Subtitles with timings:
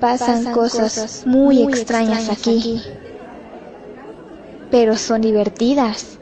[0.00, 2.80] Pasan, cosas, muy, extrañas, aquí.
[4.70, 6.18] Pero son divertidas.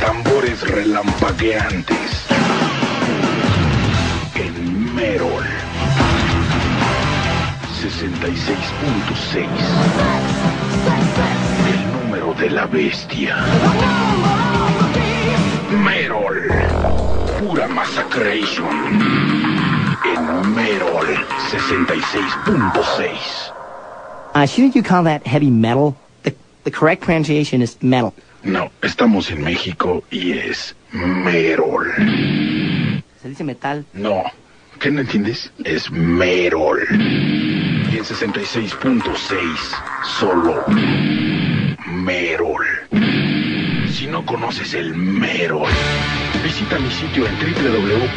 [0.00, 2.25] Tambores relampagueantes
[4.96, 5.44] Merol.
[7.82, 9.46] 66.6.
[11.68, 13.36] El número de la bestia.
[15.84, 16.48] Merol.
[17.38, 18.66] Pura Massacration.
[20.06, 21.06] En Merol
[21.50, 23.52] 66.6.
[24.34, 25.94] Uh, shouldn't you call that heavy metal?
[26.22, 28.14] The, the correct pronunciation is metal.
[28.42, 31.92] No, estamos en México y es Merol.
[33.20, 33.84] Se dice metal.
[33.92, 34.24] No,
[34.86, 35.50] ¿qué no entiendes?
[35.64, 36.80] Es Merol.
[37.90, 39.02] Y en 66.6,
[40.04, 40.64] solo
[41.88, 42.64] Merol.
[43.90, 45.68] Si no conoces el Merol,
[46.44, 48.14] visita mi sitio en www.merol.org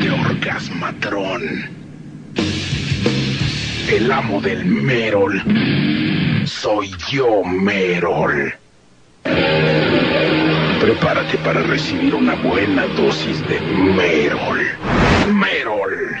[0.00, 1.42] de Orgasmatrón.
[3.90, 5.42] El amo del Merol.
[6.46, 8.54] Soy yo, Merol.
[10.82, 14.58] Prepárate para recibir una buena dosis de Merol.
[15.32, 16.16] Merol.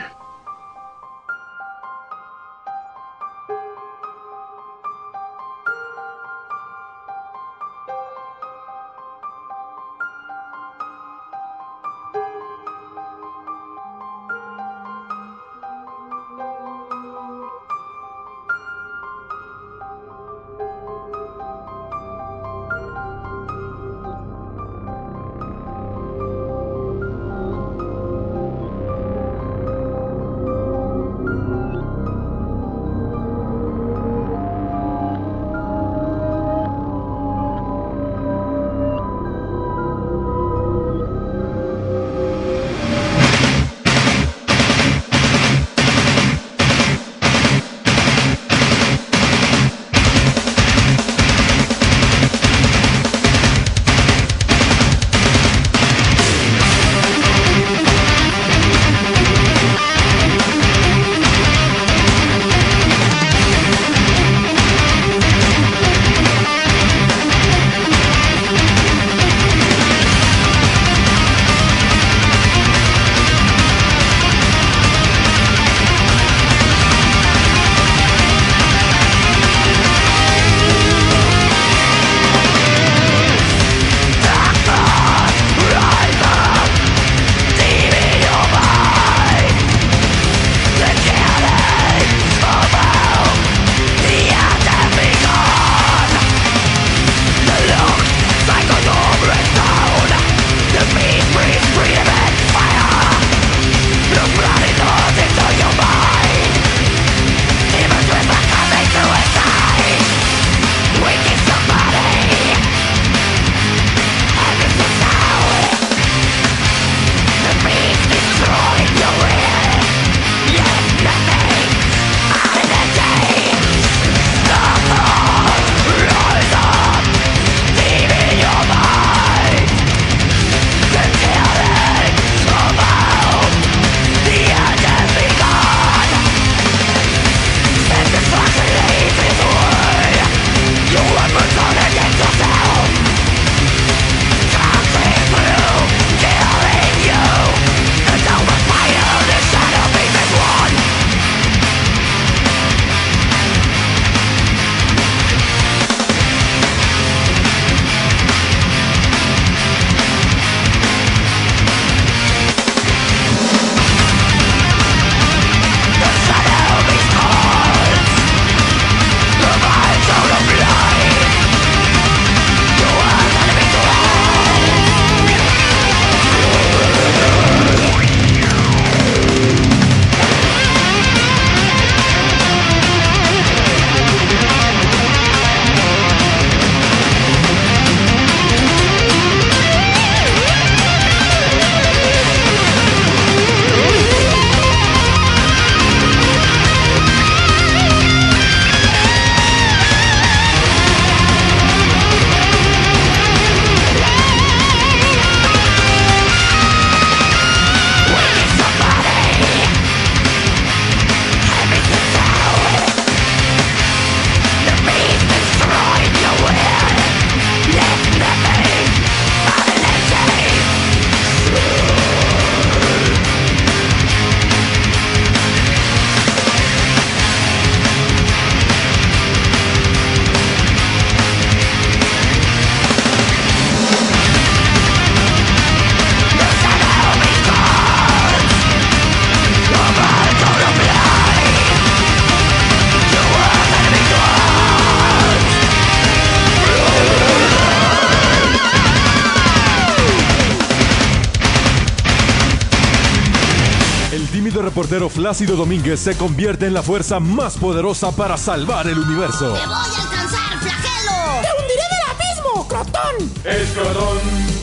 [255.32, 259.54] Flácido Domínguez se convierte en la fuerza más poderosa para salvar el universo.
[259.54, 261.40] ¡Te voy a alcanzar, flagelo!
[261.40, 263.16] ¡Te hundiré del abismo, Crotón!
[263.42, 264.18] ¡Escrotón!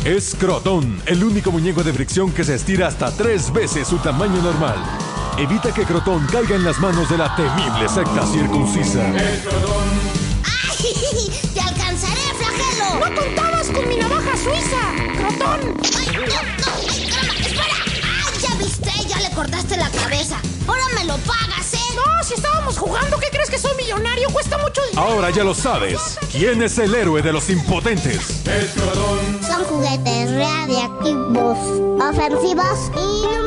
[0.06, 4.76] Escrotón, el único muñeco de fricción que se estira hasta tres veces su tamaño normal.
[5.40, 9.02] Evita que Crotón caiga en las manos de la temible secta circuncisa.
[9.08, 9.24] ¡Ay!
[11.52, 13.00] ¡Te alcanzaré, flagelo!
[13.10, 15.62] ¡No contabas con mi navaja suiza, Crotón!
[15.98, 16.28] ¡Ay, no, no!
[16.88, 17.34] ¡Ay, caramba!
[17.40, 17.80] ¡Espera!
[18.06, 18.92] ¡Ay, ya viste!
[19.08, 20.09] Ya le cortaste la cabeza.
[20.68, 21.78] Ahora me lo pagas, ¿eh?
[21.96, 24.30] No, si estábamos jugando, ¿qué crees que soy millonario?
[24.30, 25.02] Cuesta mucho dinero.
[25.02, 26.18] Ahora ya lo sabes.
[26.32, 28.46] ¿Quién es el héroe de los impotentes?
[28.46, 29.40] Escrotón.
[29.46, 31.58] Son juguetes radiactivos,
[32.02, 33.39] ofensivos y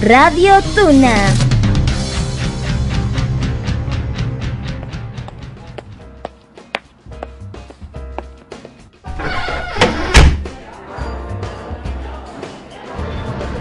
[0.00, 1.14] Radio Tuna.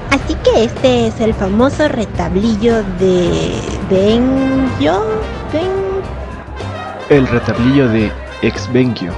[0.09, 3.53] Así que este es el famoso retablillo de.
[3.91, 4.71] Ben...
[7.09, 8.11] El retablillo de
[8.41, 9.13] Exvenkio.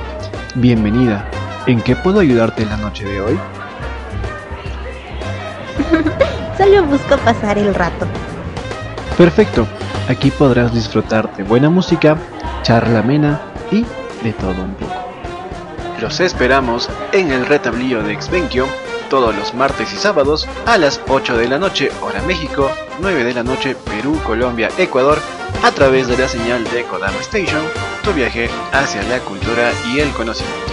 [0.56, 1.30] Bienvenida.
[1.65, 3.39] ¿En qué puedo ayudarte la noche de hoy?
[6.57, 8.05] Solo busco pasar el rato.
[9.17, 9.67] Perfecto.
[10.09, 12.17] Aquí podrás disfrutar de buena música,
[12.61, 13.41] charla amena
[13.71, 13.85] y
[14.23, 14.93] de todo un poco.
[16.01, 18.67] Los esperamos en el retablillo de Exvenkio
[19.09, 23.33] todos los martes y sábados a las 8 de la noche hora México, 9 de
[23.35, 25.19] la noche Perú, Colombia, Ecuador,
[25.63, 27.62] a través de la señal de Kodama Station,
[28.03, 30.73] tu viaje hacia la cultura y el conocimiento.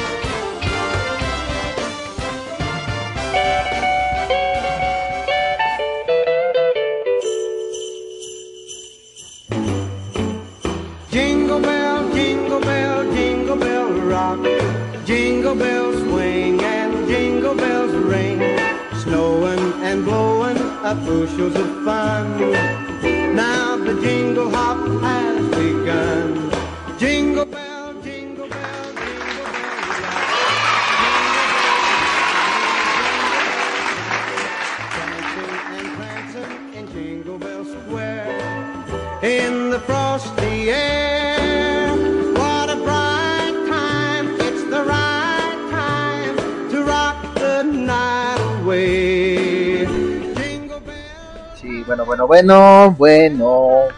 [52.30, 53.88] Bueno, bueno.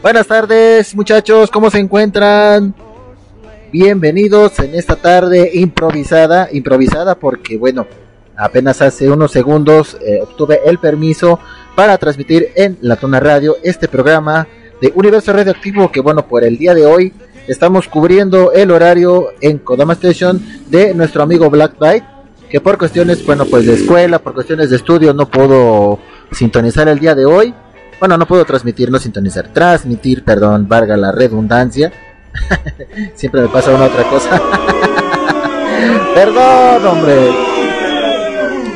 [0.00, 2.72] Buenas tardes, muchachos, ¿cómo se encuentran?
[3.72, 7.88] Bienvenidos en esta tarde improvisada, improvisada porque, bueno,
[8.36, 11.40] apenas hace unos segundos eh, obtuve el permiso
[11.74, 14.46] para transmitir en la Tona Radio este programa
[14.80, 17.12] de Universo Radioactivo que, bueno, por el día de hoy
[17.48, 22.06] estamos cubriendo el horario en Kodama Station de nuestro amigo Black Byte,
[22.48, 25.98] que por cuestiones, bueno, pues de escuela, por cuestiones de estudio no puedo
[26.30, 27.52] sintonizar el día de hoy.
[28.00, 31.92] Bueno, no puedo transmitir, no sintonizar, transmitir, perdón, valga la redundancia.
[33.14, 34.40] Siempre me pasa una otra cosa.
[36.14, 37.30] perdón, hombre.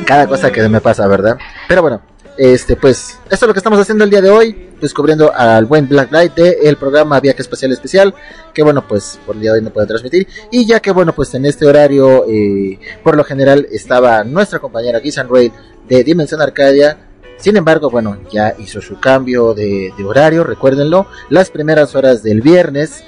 [0.05, 1.39] Cada cosa que me pasa, ¿verdad?
[1.67, 2.01] Pero bueno,
[2.37, 5.87] este, pues, esto es lo que estamos haciendo el día de hoy, descubriendo al buen
[5.87, 8.13] Black Light del programa Viaje Espacial Especial,
[8.53, 10.27] que bueno, pues por el día de hoy no puede transmitir.
[10.51, 14.99] Y ya que bueno, pues en este horario, eh, por lo general estaba nuestra compañera
[14.99, 15.51] Gizan Rail
[15.87, 16.97] de Dimensión Arcadia.
[17.37, 21.07] Sin embargo, bueno, ya hizo su cambio de, horario, recuérdenlo.
[21.29, 23.03] Las primeras horas del viernes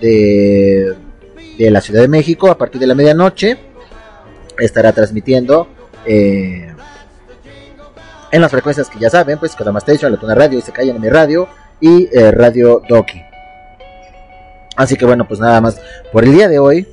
[0.00, 0.94] de,
[1.56, 3.58] de la Ciudad de México, a partir de la medianoche,
[4.58, 5.68] estará transmitiendo.
[6.06, 6.72] Eh,
[8.30, 11.08] en las frecuencias que ya saben, pues Kodama Station, La Radio Se Callan en mi
[11.08, 11.48] radio
[11.80, 13.22] y eh, Radio Doki.
[14.76, 15.80] Así que bueno, pues nada más
[16.12, 16.86] por el día de hoy,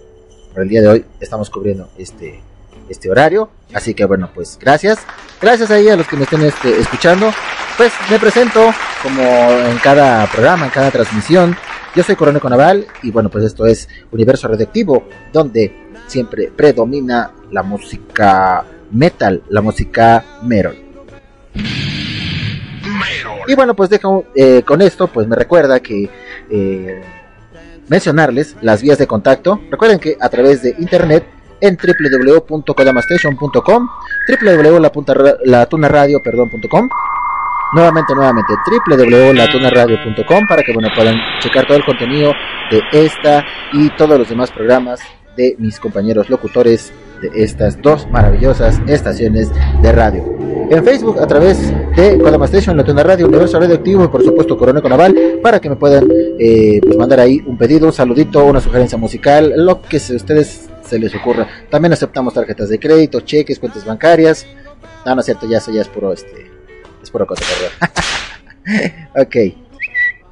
[0.53, 2.41] por el día de hoy estamos cubriendo este
[2.89, 4.99] este horario, así que bueno, pues gracias.
[5.41, 7.31] Gracias ahí a los que me estén este, escuchando.
[7.77, 8.73] Pues me presento
[9.03, 11.55] como en cada programa, en cada transmisión.
[11.95, 17.63] Yo soy Coronel Conaval y bueno, pues esto es Universo Radioactivo, donde siempre predomina la
[17.63, 20.77] música metal, la música metal.
[23.47, 26.09] Y bueno, pues dejo eh, con esto, pues me recuerda que
[26.49, 27.01] eh,
[27.87, 29.61] mencionarles las vías de contacto.
[29.69, 31.25] Recuerden que a través de internet
[31.61, 33.89] en www.kodamastation.com,
[34.41, 36.89] www.latunaradio.com,
[37.73, 38.53] nuevamente, nuevamente,
[38.87, 42.33] www.latunaradio.com para que bueno, puedan checar todo el contenido
[42.71, 45.01] de esta y todos los demás programas
[45.35, 50.23] de mis compañeros locutores de estas dos maravillosas estaciones de radio.
[50.69, 54.57] En Facebook a través de Kodama Station, La Tuna Radio, Universo Radioactivo y por supuesto
[54.57, 56.07] Coronel Naval para que me puedan
[56.39, 60.99] eh, pues mandar ahí un pedido, un saludito, una sugerencia musical, lo que ustedes se
[60.99, 61.47] les ocurra.
[61.69, 64.45] También aceptamos tarjetas de crédito, cheques, cuentas bancarias.
[65.05, 66.51] No, no es cierto, ya eso ya es puro este
[67.01, 67.43] es puro cosa,
[69.15, 69.35] ok.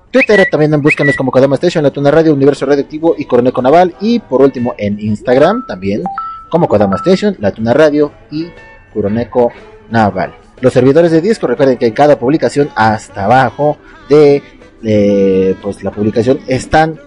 [0.09, 4.19] Twitter también búscanos como Kodama Station, La Tuna Radio, Universo Radioactivo y Coronel Naval y
[4.19, 6.03] por último en Instagram también
[6.49, 8.47] como Kodama Station, La Tuna Radio y
[8.93, 9.51] Kuroneko
[9.89, 10.35] Naval.
[10.61, 14.43] Los servidores de disco, recuerden que en cada publicación hasta abajo de
[14.83, 16.99] eh, pues la publicación están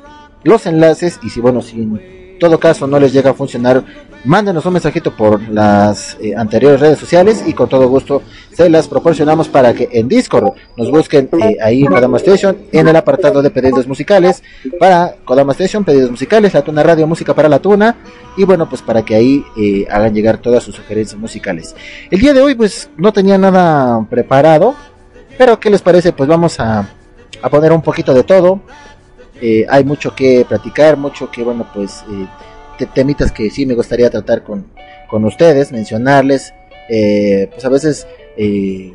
[0.43, 3.83] los enlaces y si bueno, si en todo caso no les llega a funcionar,
[4.25, 8.89] mándenos un mensajito por las eh, anteriores redes sociales y con todo gusto se las
[8.89, 13.43] proporcionamos para que en Discord nos busquen eh, ahí en Kodama Station en el apartado
[13.43, 14.43] de pedidos musicales
[14.79, 17.97] para Kodama Station, pedidos musicales, la Tuna Radio, música para la Tuna
[18.37, 21.75] y bueno pues para que ahí eh, hagan llegar todas sus sugerencias musicales.
[22.11, 24.75] El día de hoy pues no tenía nada preparado,
[25.39, 26.13] pero ¿qué les parece?
[26.13, 26.89] Pues vamos a,
[27.43, 28.61] a poner un poquito de todo.
[29.41, 32.05] Eh, hay mucho que platicar, mucho que bueno pues...
[32.11, 32.27] Eh,
[32.85, 34.67] temitas que sí me gustaría tratar con,
[35.09, 36.53] con ustedes, mencionarles,
[36.91, 38.93] eh, pues a veces eh,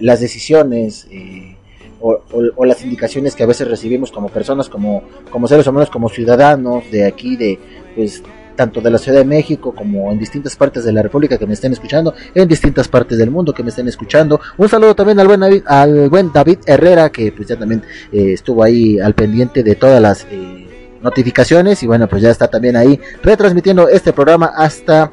[0.00, 1.56] las decisiones eh,
[2.00, 5.90] o, o, o, las indicaciones que a veces recibimos como personas, como, como seres humanos,
[5.90, 7.58] como ciudadanos de aquí, de
[7.94, 8.22] pues
[8.58, 11.54] tanto de la Ciudad de México como en distintas partes de la República que me
[11.54, 14.40] estén escuchando, en distintas partes del mundo que me estén escuchando.
[14.56, 18.32] Un saludo también al buen David, al buen David Herrera que pues ya también eh,
[18.32, 21.84] estuvo ahí al pendiente de todas las eh, notificaciones.
[21.84, 25.08] Y bueno pues ya está también ahí retransmitiendo este programa hasta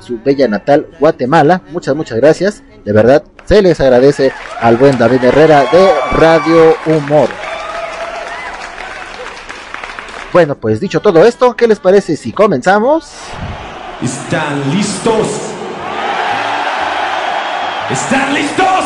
[0.00, 1.60] su bella natal Guatemala.
[1.70, 2.62] Muchas muchas gracias.
[2.86, 7.28] De verdad se les agradece al buen David Herrera de Radio Humor
[10.32, 13.12] bueno pues dicho todo esto qué les parece si comenzamos
[14.02, 15.26] están listos
[17.90, 18.84] están listos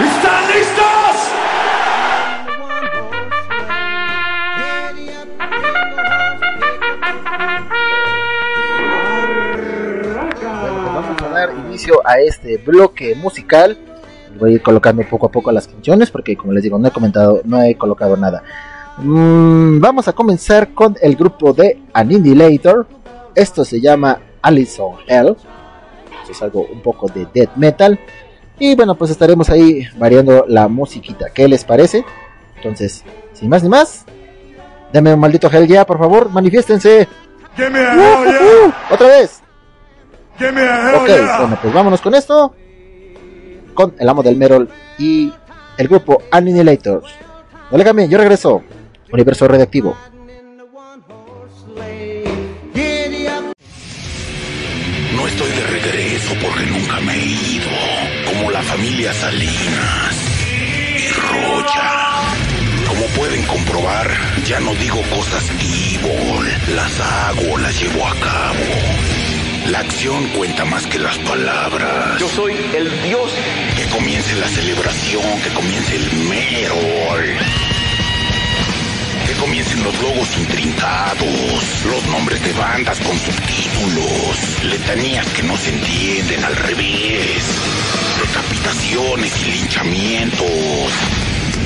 [0.00, 0.88] están listos
[11.68, 13.78] inicio a este bloque musical.
[14.38, 16.90] Voy a ir colocando poco a poco las canciones porque como les digo no he
[16.90, 18.42] comentado, no he colocado nada.
[19.00, 22.86] Mm, vamos a comenzar con el grupo de Annihilator.
[23.34, 25.36] Esto se llama Alison Hell.
[26.20, 27.98] Esto es algo un poco de death metal.
[28.58, 31.26] Y bueno, pues estaremos ahí variando la musiquita.
[31.32, 32.04] ¿Qué les parece?
[32.56, 34.04] Entonces, sin más ni más,
[34.92, 37.06] denme un maldito hell ya, por favor, manifiéstense.
[37.56, 39.42] Uh, uh, uh, Otra vez.
[40.34, 41.38] ok, yeah.
[41.38, 42.52] bueno, pues vámonos con esto.
[43.74, 45.32] Con el amo del Merol y
[45.76, 47.14] el grupo Annihilators.
[47.70, 48.64] No le cambien, yo regreso.
[49.12, 49.96] Universo Radioactivo.
[55.14, 57.70] No estoy de regreso porque nunca me he ido.
[58.26, 60.14] Como la familia Salinas
[60.96, 62.08] y Roya.
[62.86, 64.10] Como pueden comprobar,
[64.46, 66.74] ya no digo cosas evil.
[66.74, 69.68] Las hago, las llevo a cabo.
[69.70, 72.18] La acción cuenta más que las palabras.
[72.18, 73.30] Yo soy el dios.
[73.76, 77.77] Que comience la celebración, que comience el Merol.
[79.40, 86.44] Comiencen los logos intrincados, los nombres de bandas con subtítulos, letanías que no se entienden
[86.44, 87.44] al revés,
[88.20, 90.92] decapitaciones y linchamientos.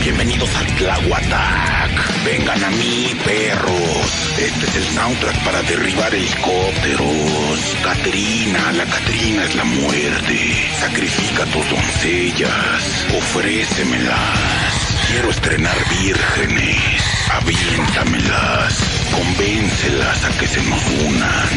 [0.03, 2.25] Bienvenidos al Tlahuatac.
[2.25, 4.33] Vengan a mí, perros.
[4.37, 7.77] Este es el soundtrack para derribar helicópteros.
[7.83, 10.71] Catrina, la Catrina es la muerte.
[10.81, 13.07] Sacrifica tus doncellas.
[13.17, 14.97] Ofrécemelas.
[15.07, 16.92] Quiero estrenar vírgenes.
[17.41, 18.75] Aviéntamelas.
[19.11, 21.49] Convéncelas a que se nos unan.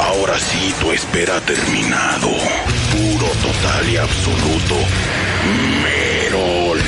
[0.00, 2.30] Ahora sí, tu espera ha terminado.
[2.92, 4.76] Puro, total y absoluto.
[5.82, 6.80] Merol.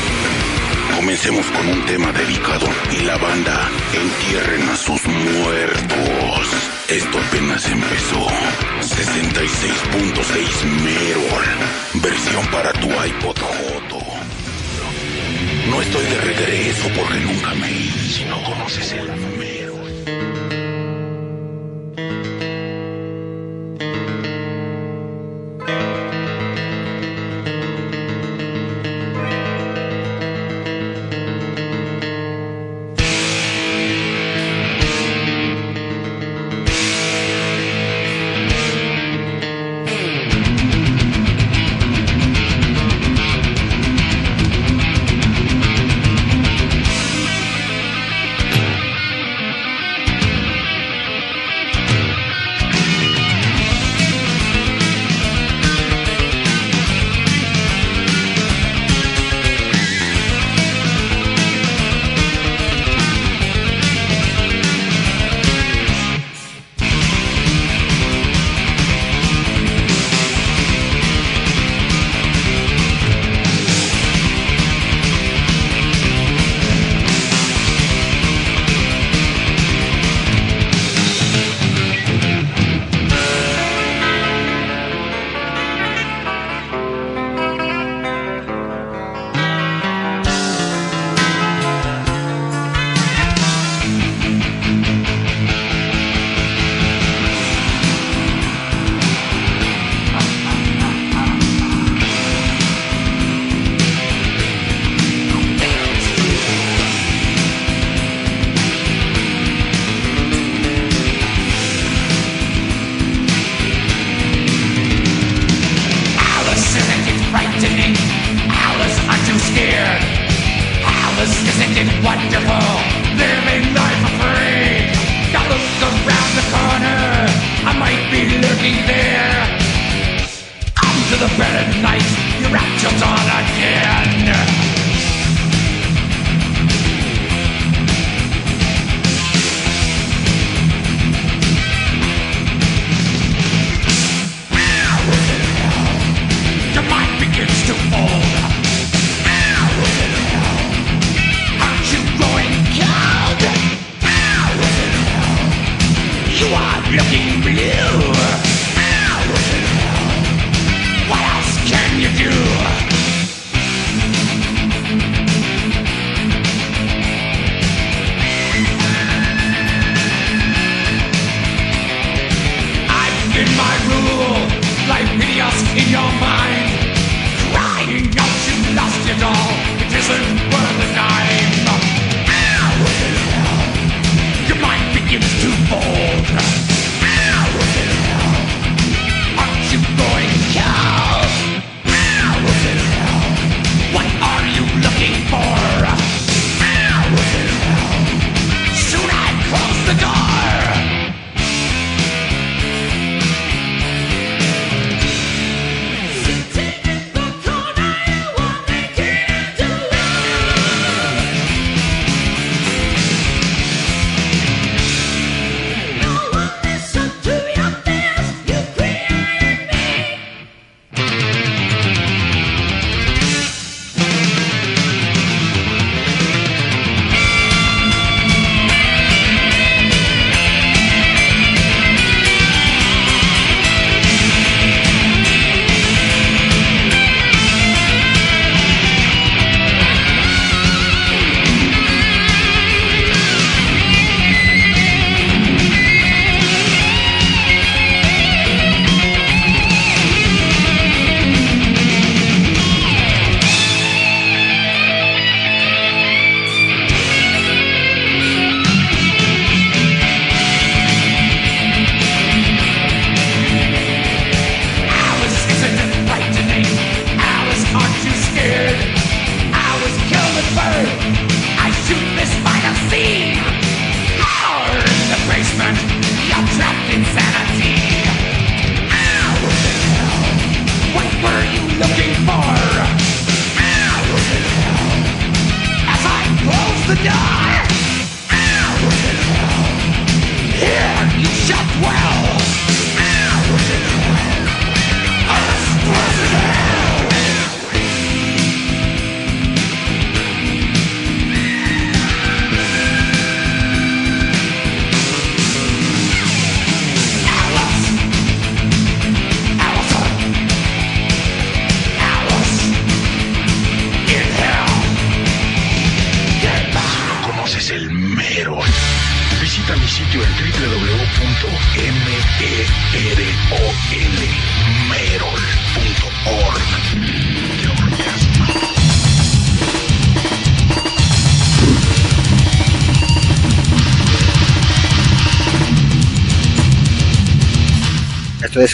[0.97, 6.49] Comencemos con un tema dedicado y la banda entierren a sus muertos.
[6.89, 8.27] Esto apenas empezó.
[8.81, 11.45] 66.6 Merol.
[12.03, 14.00] Versión para tu iPod Joto.
[15.71, 18.09] No estoy de regreso porque nunca me hice.
[18.09, 19.09] Si no conoces el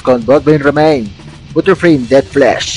[0.07, 1.11] con Bloodbrain Remain,
[1.53, 2.76] Butterfree Dead Flesh.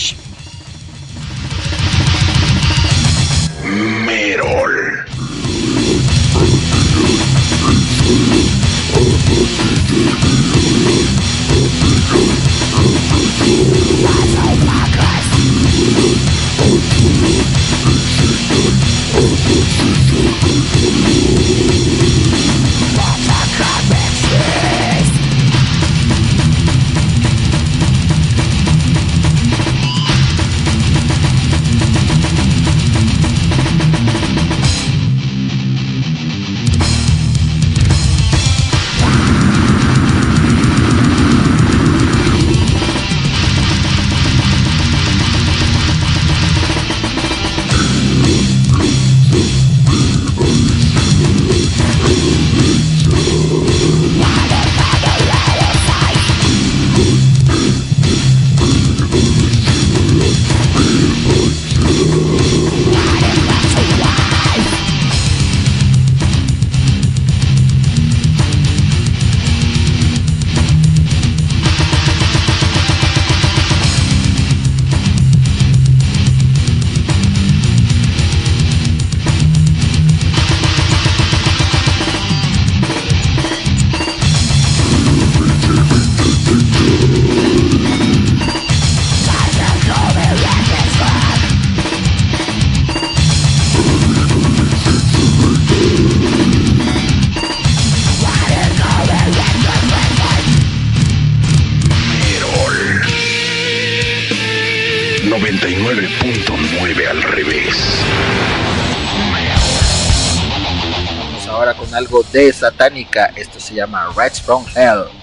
[112.32, 113.32] De satánica.
[113.36, 115.18] Esto se llama Rats from Hell.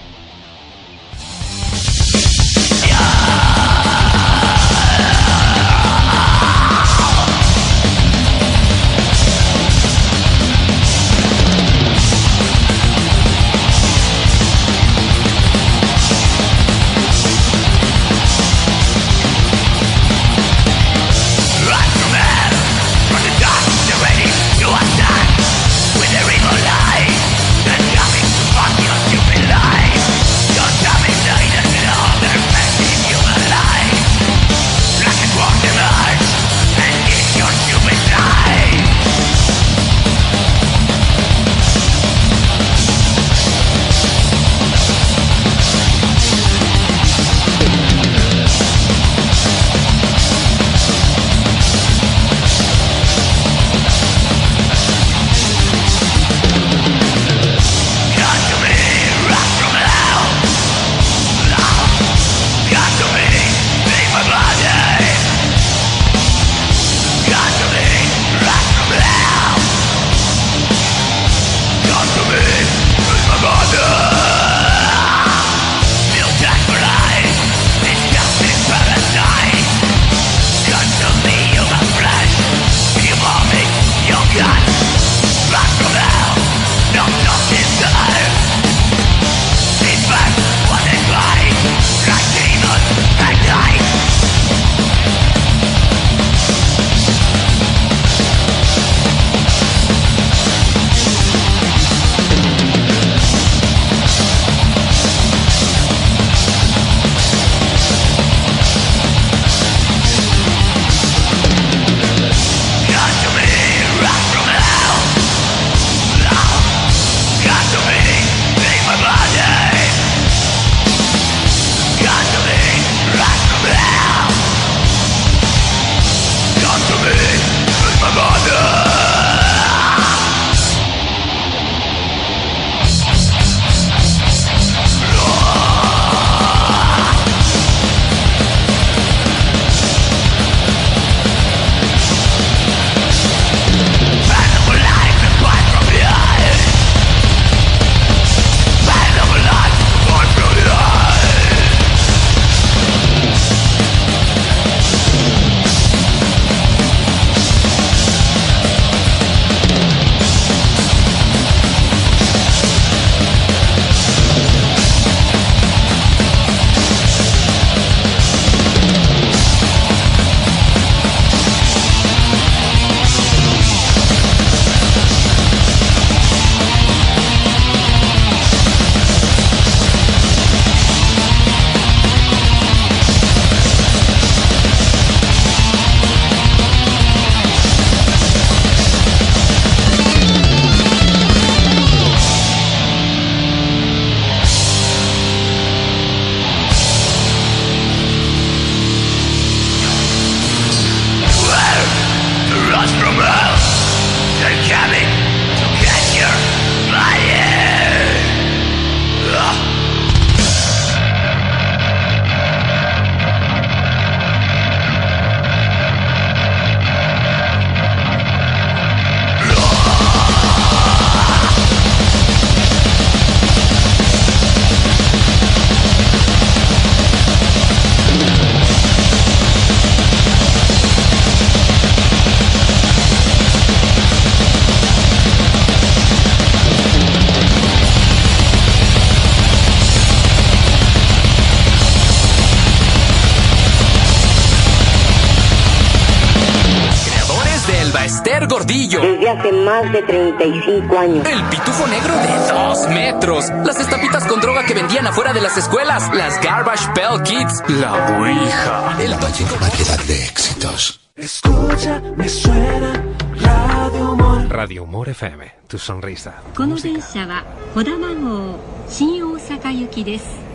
[249.86, 251.26] más de 35 años.
[251.26, 253.50] El pitufo negro de 2 metros.
[253.64, 256.10] Las estapitas con droga que vendían afuera de las escuelas.
[256.14, 257.62] Las Garbage Pail Kids.
[257.80, 258.96] La Ouija.
[259.00, 261.00] El Valle variedad de éxitos.
[261.16, 263.04] Escucha, me suena
[263.40, 264.48] Radio Humor.
[264.48, 266.42] Radio Humor FM, tu sonrisa.
[266.56, 267.44] この電車は
[267.74, 270.52] 小玉号新大阪行きです。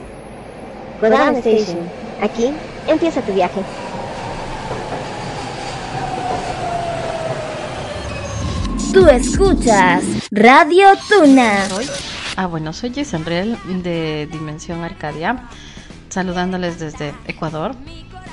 [1.00, 1.88] Kodama Station.
[2.22, 2.52] Aquí
[2.88, 3.62] empieza tu viaje.
[8.93, 11.67] Tú escuchas Radio Tuna.
[12.37, 15.49] Ah, bueno, soy Jason de Dimensión Arcadia,
[16.11, 17.75] saludándoles desde Ecuador.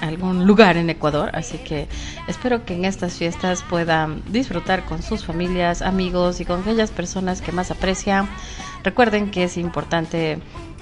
[0.02, 1.88] algún lugar en Ecuador, así que
[2.28, 7.42] espero que en estas fiestas puedan disfrutar con sus familias, amigos y con aquellas personas
[7.42, 8.30] que más aprecian.
[8.84, 10.40] Recuerden que es importante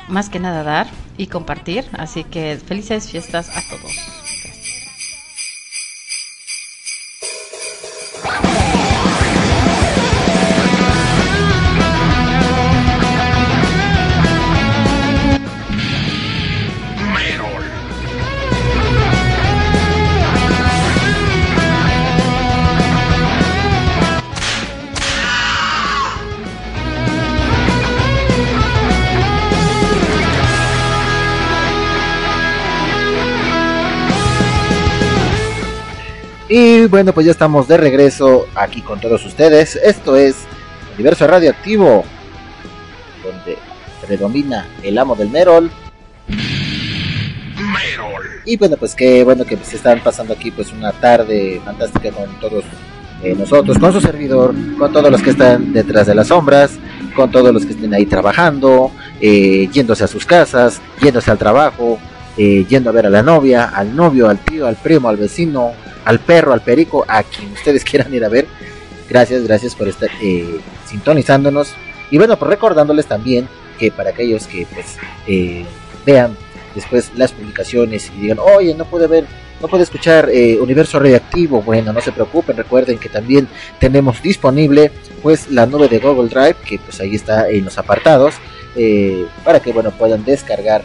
[0.08, 0.88] más que nada dar
[1.18, 4.17] y compartir, así que felices fiestas a todos.
[36.60, 39.76] Y bueno, pues ya estamos de regreso aquí con todos ustedes.
[39.76, 40.38] Esto es
[40.96, 42.04] Universo Radioactivo,
[43.24, 43.60] donde
[44.04, 45.70] predomina el amo del Merol.
[48.44, 52.28] Y bueno, pues qué bueno que se están pasando aquí pues una tarde fantástica con
[52.40, 52.64] todos
[53.22, 56.72] eh, nosotros, con su servidor, con todos los que están detrás de las sombras,
[57.16, 58.90] con todos los que estén ahí trabajando,
[59.22, 62.00] eh, yéndose a sus casas, yéndose al trabajo,
[62.36, 65.74] eh, yendo a ver a la novia, al novio, al tío, al primo, al vecino,
[66.08, 68.48] al perro, al perico, a quien ustedes quieran ir a ver.
[69.10, 71.74] Gracias, gracias por estar eh, sintonizándonos.
[72.10, 75.66] Y bueno, pues recordándoles también que para aquellos que pues eh,
[76.06, 76.36] vean
[76.74, 79.26] después las publicaciones y digan, oye, no puede ver,
[79.62, 83.48] no puede escuchar eh, Universo Radioactivo, bueno, no se preocupen, recuerden que también
[83.80, 84.92] tenemos disponible
[85.22, 88.36] pues la nube de Google Drive, que pues ahí está en los apartados,
[89.44, 90.84] para que bueno puedan descargar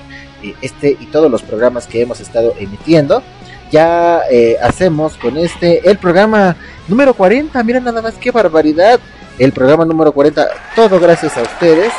[0.63, 3.23] este y todos los programas que hemos estado emitiendo.
[3.73, 6.57] Ya eh, hacemos con este el programa
[6.87, 9.01] número 40, miren nada más qué barbaridad,
[9.39, 11.93] el programa número 40, todo gracias a ustedes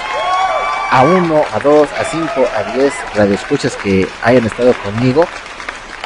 [0.93, 5.25] a 1, a 2, a 5, a 10 radioescuchas que hayan estado conmigo.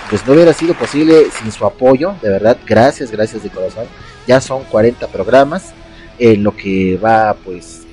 [0.09, 3.85] Pues no hubiera sido posible sin su apoyo, de verdad, gracias, gracias de corazón.
[4.25, 5.73] Ya son 40 programas,
[6.17, 7.85] en lo que va pues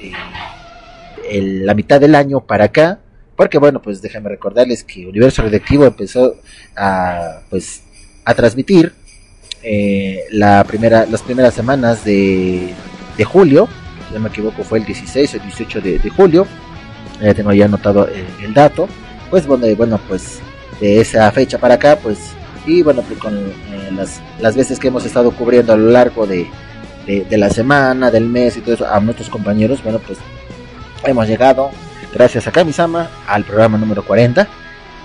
[1.32, 3.00] la mitad del año para acá.
[3.36, 6.36] Porque bueno, pues déjenme recordarles que Universo Radioactivo empezó
[6.76, 7.82] a pues
[8.24, 8.92] a transmitir
[9.62, 12.74] eh, la primera, las primeras semanas de,
[13.16, 13.68] de julio,
[14.08, 16.46] si no me equivoco fue el 16 o el 18 de, de julio,
[17.20, 18.88] ya tengo ya anotado eh, el dato,
[19.30, 20.40] pues bueno, eh, bueno, pues
[20.80, 22.18] de esa fecha para acá, pues,
[22.66, 26.26] y bueno, pues con eh, las, las veces que hemos estado cubriendo a lo largo
[26.26, 26.46] de,
[27.06, 30.18] de, de la semana, del mes y todo eso, a nuestros compañeros, bueno, pues
[31.04, 31.70] hemos llegado,
[32.14, 34.46] gracias a Kamisama, al programa número 40.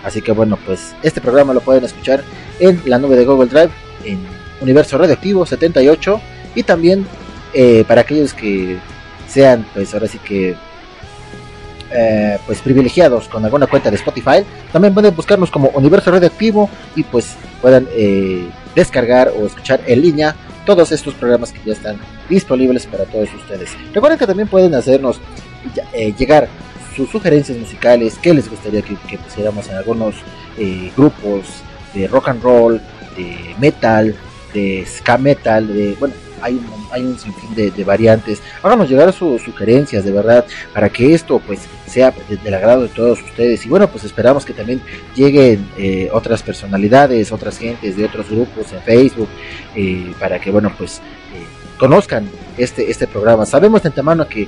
[0.04, 2.24] Así que bueno, pues este programa lo pueden escuchar
[2.60, 3.72] en la nube de Google Drive,
[4.06, 4.19] en
[4.62, 6.22] Universo Radioactivo 78,
[6.56, 7.06] y también
[7.54, 8.78] eh, para aquellos que
[9.28, 10.56] sean, pues ahora sí que
[11.91, 17.04] eh, pues privilegiados con alguna cuenta de Spotify, también pueden buscarnos como Universo Radioactivo y
[17.04, 21.98] pues puedan eh, descargar o escuchar en línea todos estos programas que ya están
[22.30, 23.72] disponibles para todos ustedes.
[23.93, 25.19] Recuerden que también pueden hacernos
[26.17, 26.48] llegar
[27.00, 30.16] sus sugerencias musicales, que les gustaría que, que pusiéramos en algunos
[30.58, 31.46] eh, grupos
[31.94, 32.82] de rock and roll,
[33.16, 34.14] de metal,
[34.54, 38.42] de ska metal, de bueno, hay un, hay un sinfín de, variantes.
[38.62, 42.90] Háganos llegar sus sugerencias, de verdad, para que esto pues sea de- del agrado de
[42.90, 43.66] todos ustedes.
[43.66, 44.82] Y bueno, pues esperamos que también
[45.16, 49.30] lleguen eh, otras personalidades, otras gentes de otros grupos en Facebook,
[49.74, 51.02] eh, para que bueno, pues
[51.78, 53.46] conozcan este, este programa.
[53.46, 54.48] Sabemos de antemano que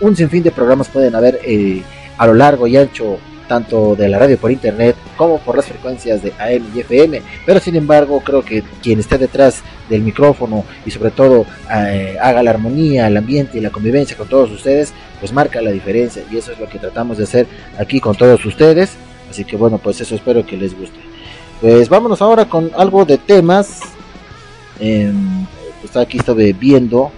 [0.00, 1.82] un sinfín de programas pueden haber eh,
[2.18, 6.22] a lo largo y ancho tanto de la radio por internet como por las frecuencias
[6.22, 10.90] de AM y FM, pero sin embargo creo que quien esté detrás del micrófono y
[10.90, 15.32] sobre todo eh, haga la armonía, el ambiente y la convivencia con todos ustedes, pues
[15.32, 17.46] marca la diferencia y eso es lo que tratamos de hacer
[17.78, 18.92] aquí con todos ustedes,
[19.30, 20.98] así que bueno, pues eso espero que les guste.
[21.60, 23.80] Pues vámonos ahora con algo de temas.
[24.80, 25.12] Eh,
[25.94, 27.10] aquí estuve viendo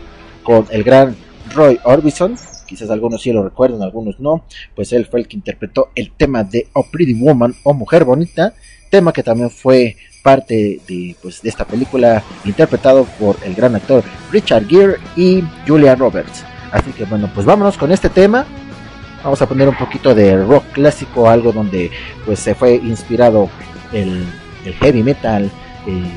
[0.42, 1.16] con el gran
[1.54, 2.36] Roy Orbison.
[2.66, 4.44] Quizás algunos sí lo recuerdan, algunos no.
[4.74, 8.54] Pues él fue el que interpretó el tema de Oh Pretty Woman o Mujer Bonita.
[8.90, 14.02] Tema que también fue parte de, pues, de esta película interpretado por el gran actor
[14.32, 16.44] Richard Gere y Julia Roberts.
[16.72, 18.44] Así que bueno, pues vámonos con este tema.
[19.22, 21.90] Vamos a poner un poquito de rock clásico, algo donde
[22.24, 23.48] pues se fue inspirado
[23.92, 24.24] el,
[24.64, 25.50] el heavy metal,
[25.86, 26.10] eh,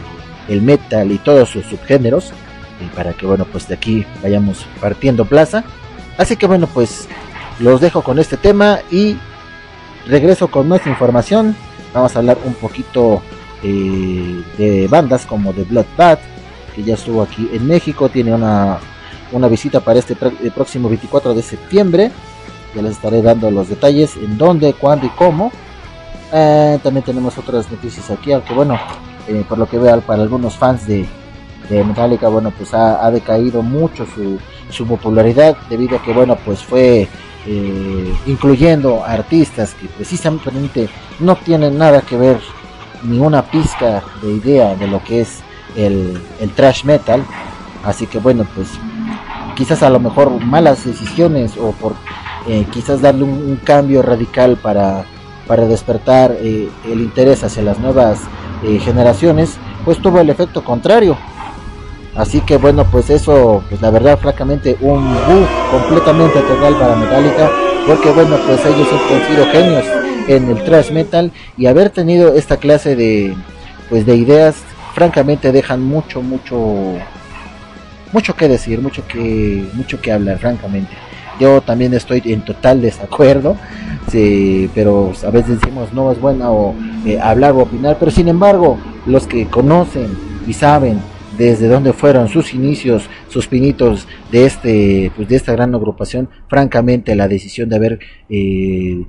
[0.47, 2.31] el metal y todos sus subgéneros.
[2.81, 5.63] eh, para que bueno, pues de aquí vayamos partiendo plaza.
[6.19, 7.07] Así que bueno, pues
[7.59, 9.17] los dejo con este tema y
[10.05, 11.55] regreso con más información.
[11.93, 13.21] Vamos a hablar un poquito
[13.63, 16.19] eh, de bandas como The Bloodbath,
[16.75, 18.79] que ya estuvo aquí en México, tiene una,
[19.31, 20.17] una visita para este
[20.53, 22.11] próximo 24 de septiembre.
[22.75, 25.53] Ya les estaré dando los detalles en dónde, cuándo y cómo.
[26.33, 28.77] Eh, también tenemos otras noticias aquí, aunque bueno,
[29.29, 31.07] eh, por lo que veo para algunos fans de,
[31.69, 36.35] de Metallica, bueno, pues ha, ha decaído mucho su, su popularidad debido a que, bueno,
[36.43, 37.07] pues fue
[37.45, 42.39] eh, incluyendo artistas que precisamente no tienen nada que ver
[43.03, 45.39] ni una pizca de idea de lo que es
[45.75, 47.23] el, el trash metal.
[47.83, 48.67] Así que bueno, pues
[49.55, 51.93] quizás a lo mejor malas decisiones o por
[52.47, 55.05] eh, quizás darle un, cambio radical para,
[55.47, 58.19] para despertar eh, el interés hacia las nuevas
[58.81, 61.17] generaciones, pues tuvo el efecto contrario.
[62.19, 67.49] Así que bueno, pues eso, pues la verdad, francamente, un bu completamente total para Metallica,
[67.87, 69.85] porque bueno, pues ellos han sido genios
[70.27, 73.33] en el thrash metal y haber tenido esta clase de,
[73.89, 74.57] pues de ideas,
[74.93, 76.95] francamente dejan mucho, mucho,
[78.11, 80.91] mucho que decir, mucho que, mucho que hablar, francamente.
[81.39, 83.55] Yo también estoy en total desacuerdo,
[84.11, 88.77] sí, pero a veces decimos no es bueno eh, hablar o opinar, pero sin embargo,
[89.05, 90.99] los que conocen y saben
[91.39, 97.15] desde dónde fueron sus inicios, sus pinitos de este, pues de esta gran agrupación, francamente
[97.15, 99.05] la decisión de haber eh,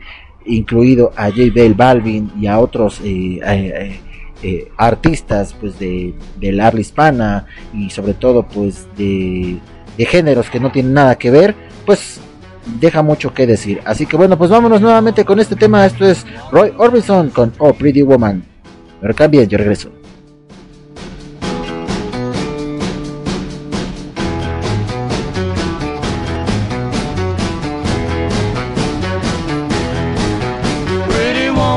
[0.46, 1.42] incluido a J.
[1.52, 3.98] Bell Balvin y a otros eh,
[4.42, 9.58] eh, artistas pues de, del habla hispana y sobre todo pues de,
[9.98, 12.20] de géneros que no tienen nada que ver, pues
[12.80, 13.80] deja mucho que decir.
[13.84, 15.84] Así que bueno, pues vámonos nuevamente con este tema.
[15.84, 18.44] Esto es Roy Orbison con Oh Pretty Woman.
[19.00, 19.99] Pero cambien, yo regreso.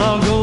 [0.00, 0.33] I'll go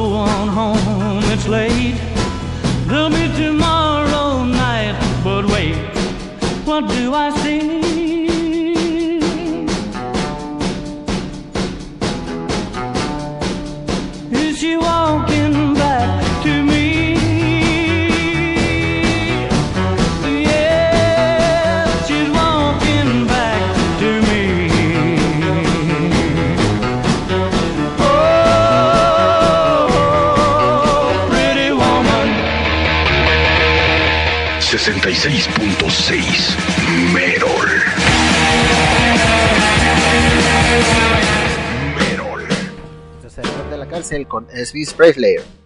[44.46, 45.36] cárcel con Elvis Presley.
[45.38, 45.61] One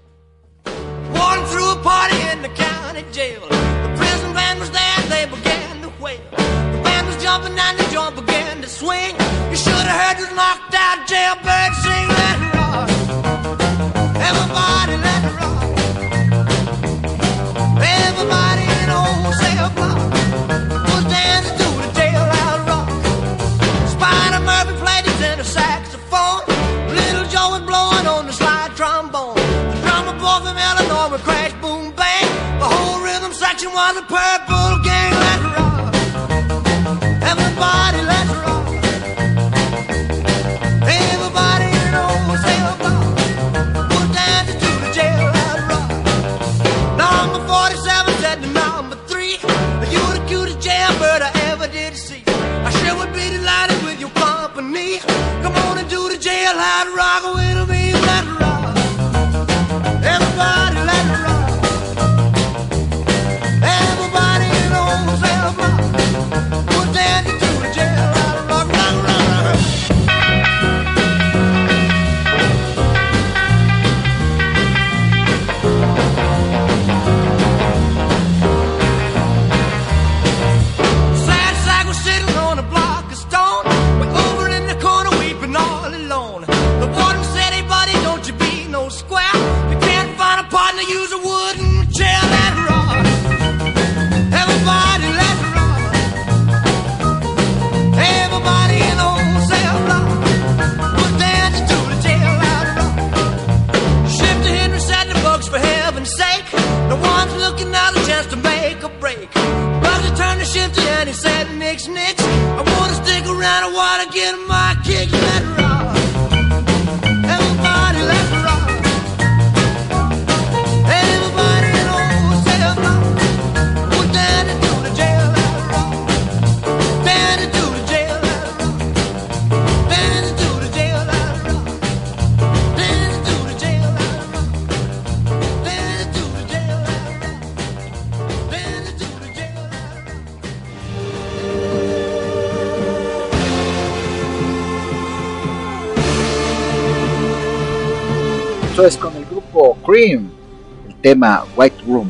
[151.06, 152.10] tema White Room.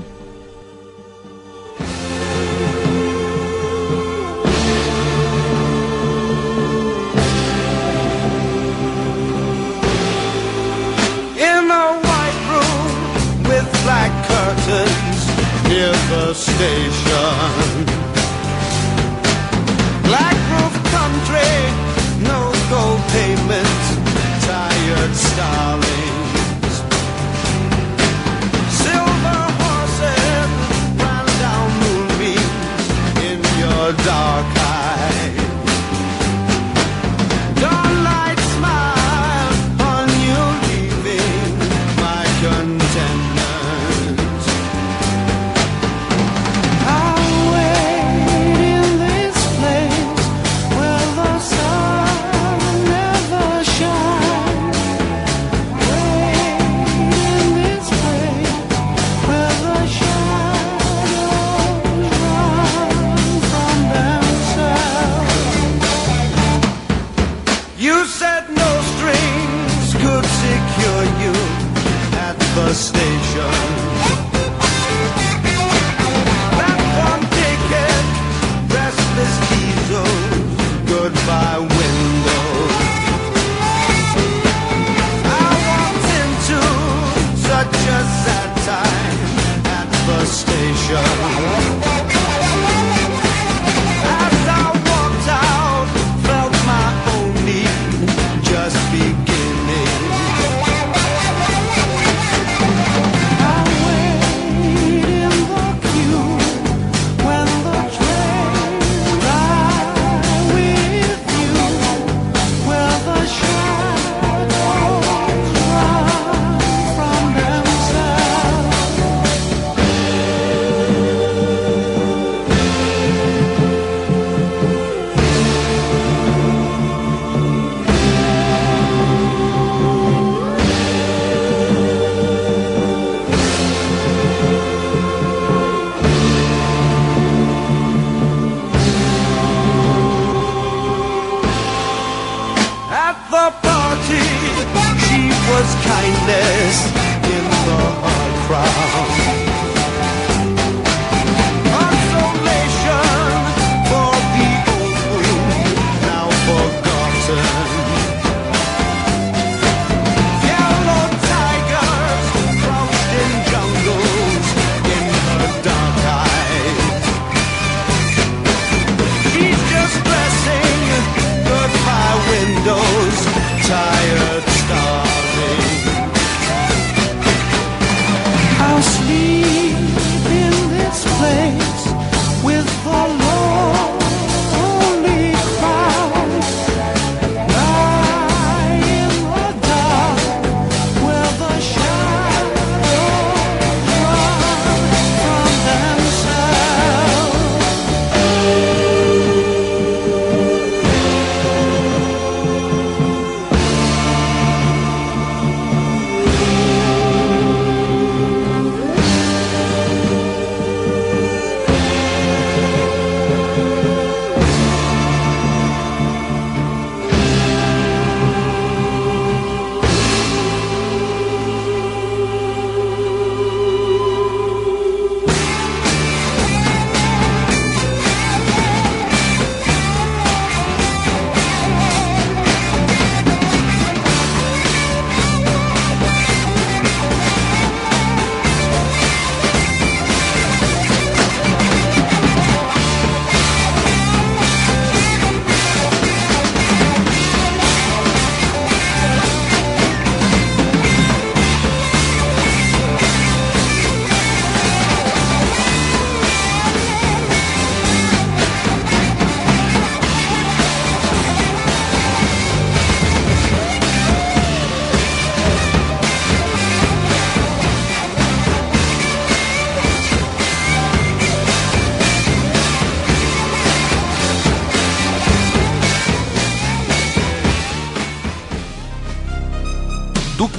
[11.35, 15.21] in a white room with black curtains
[15.67, 17.74] near the station.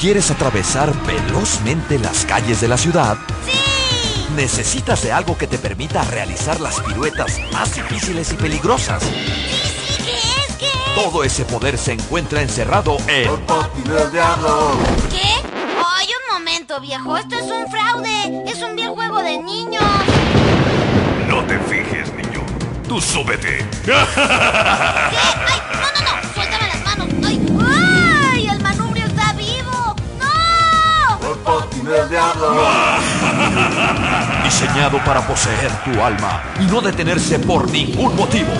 [0.06, 3.18] ¿Quieres atravesar velozmente las calles de la ciudad?
[3.44, 3.58] ¡Sí!
[4.36, 9.02] ¿Necesitas de algo que te permita realizar las piruetas más difíciles y peligrosas?
[9.02, 10.04] ¡Sí, sí!
[10.04, 10.56] ¿Qué es?
[10.58, 10.94] ¿Qué es?
[10.94, 13.28] Todo ese poder se encuentra encerrado en...
[15.10, 15.42] ¿Qué?
[15.98, 17.16] ¡Ay, un momento, viejo!
[17.16, 18.44] ¡Esto es un fraude!
[18.46, 19.82] ¡Es un vil juego de niños!
[21.26, 22.46] No te fijes, niño.
[22.86, 23.66] Tú súbete.
[23.84, 23.92] ¿Qué?
[31.86, 31.92] ¡No!
[34.44, 38.50] Diseñado para poseer tu alma y no detenerse por ningún motivo.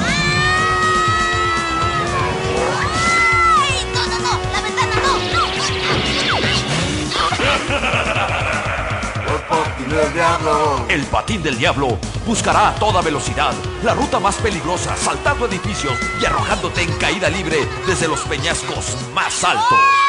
[10.88, 16.26] El patín del diablo buscará a toda velocidad la ruta más peligrosa, saltando edificios y
[16.26, 20.05] arrojándote en caída libre desde los peñascos más altos.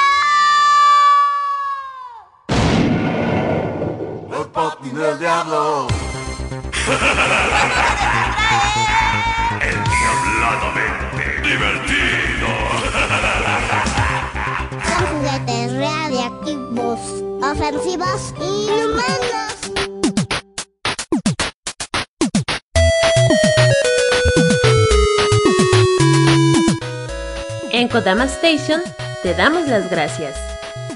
[4.97, 5.03] El
[9.93, 12.47] diabladamente divertido.
[14.87, 16.99] Son juguetes radiactivos,
[17.43, 19.53] ofensivos y humanos.
[27.71, 28.81] En Kodama Station
[29.21, 30.35] te damos las gracias.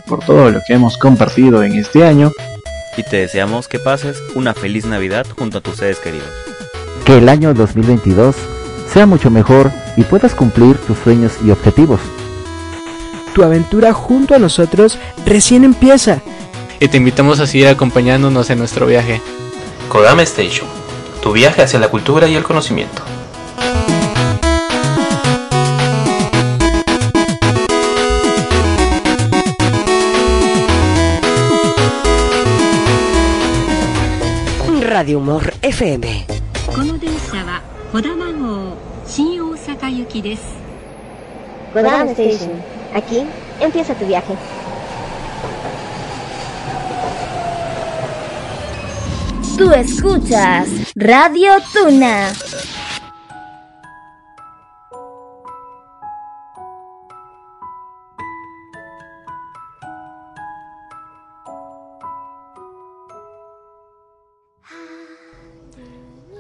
[0.08, 2.32] por todo lo que hemos compartido en este año.
[2.98, 6.30] Y te deseamos que pases una feliz Navidad junto a tus seres queridos.
[7.06, 8.36] Que el año 2022
[8.92, 12.02] sea mucho mejor y puedas cumplir tus sueños y objetivos.
[13.34, 16.22] Tu aventura junto a nosotros recién empieza.
[16.80, 19.22] Y te invitamos a seguir acompañándonos en nuestro viaje.
[19.88, 20.68] Kodama Station,
[21.22, 23.04] tu viaje hacia la cultura y el conocimiento.
[35.01, 36.03] Radio Humor FM.
[36.67, 37.63] この電車は
[37.93, 38.75] 小玉号
[39.07, 40.43] 新大阪行きです
[41.73, 42.51] Kodama Station.
[42.95, 43.25] Aquí
[43.61, 44.37] empieza tu viaje.
[49.57, 52.33] Tú escuchas Radio Tuna.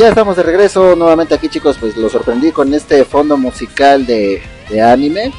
[0.00, 4.40] Ya estamos de regreso nuevamente aquí chicos, pues los sorprendí con este fondo musical de,
[4.82, 5.30] anime.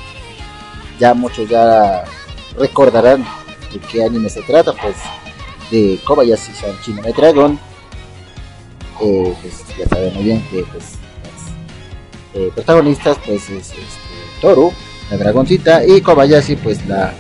[0.99, 2.03] Ya muchos ya
[2.59, 3.26] recordarán
[3.74, 4.97] de qué anime se trata, pues
[5.72, 7.59] de Kobayashi-san Shiname Dragon.
[9.01, 10.91] Eh, pues ya saben muy bien que pues
[11.24, 13.80] las eh, protagonistas pues es este,
[14.41, 14.72] Toru,
[15.09, 17.16] la dragoncita, y Kobayashi pues la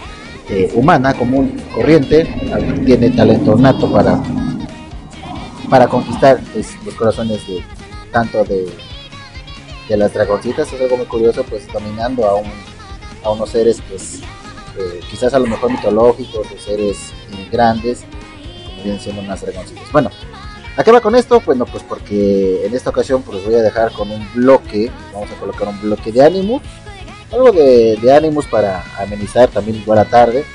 [0.47, 2.23] eh, humana común, corriente,
[2.85, 4.21] tiene talento nato para
[5.71, 7.63] para conquistar pues, los corazones de
[8.11, 8.69] tanto de,
[9.87, 12.51] de las dragoncitas es algo muy curioso pues dominando a, un,
[13.23, 14.19] a unos seres pues
[14.77, 18.03] eh, quizás a lo mejor mitológicos o seres eh, grandes
[18.65, 20.11] como vienen siendo unas dragoncitas bueno
[20.77, 21.41] ¿A qué va con esto?
[21.45, 25.35] Bueno, pues porque en esta ocasión pues voy a dejar con un bloque, vamos a
[25.35, 26.61] colocar un bloque de Animus,
[27.29, 30.45] algo de, de Animus para amenizar también igual la tarde,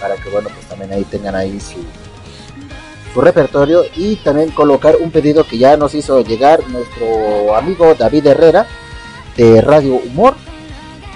[0.00, 1.84] para que bueno, pues también ahí tengan ahí su,
[3.12, 8.26] su repertorio y también colocar un pedido que ya nos hizo llegar nuestro amigo David
[8.26, 8.66] Herrera
[9.36, 10.34] de Radio Humor.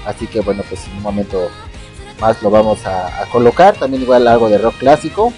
[0.06, 1.48] Así que bueno, pues en un momento
[2.20, 3.76] más lo vamos a, colocar.
[3.76, 5.32] También igual algo de rock clásico,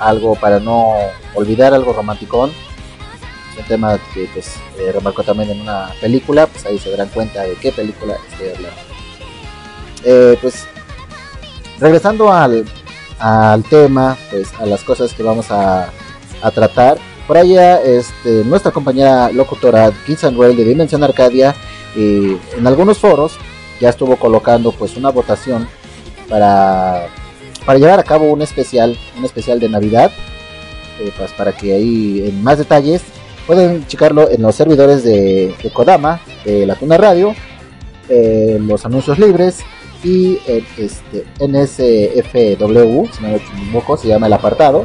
[0.00, 0.94] algo para no
[1.34, 2.50] olvidar, algo romanticón.
[3.52, 7.08] Es un tema que pues eh, remarcó también en una película, pues ahí se darán
[7.08, 8.80] cuenta de qué película estoy hablando.
[10.04, 10.66] Eh, pues
[11.78, 12.64] regresando al,
[13.18, 15.90] al tema, pues a las cosas que vamos a,
[16.42, 16.98] a tratar.
[17.26, 21.54] Por allá, este, nuestra compañera locutora Kids and Rail de Dimensión Arcadia,
[21.96, 23.38] en algunos foros
[23.80, 25.66] ya estuvo colocando pues una votación
[26.28, 27.08] para,
[27.64, 30.10] para llevar a cabo un especial, un especial de Navidad,
[31.00, 33.02] eh, pues para que ahí en más detalles
[33.46, 37.34] pueden checarlo en los servidores de, de Kodama, de la Tuna Radio,
[38.08, 39.60] eh, los anuncios libres
[40.06, 44.84] y el este, NSFW, si no me equivoco, se llama el apartado,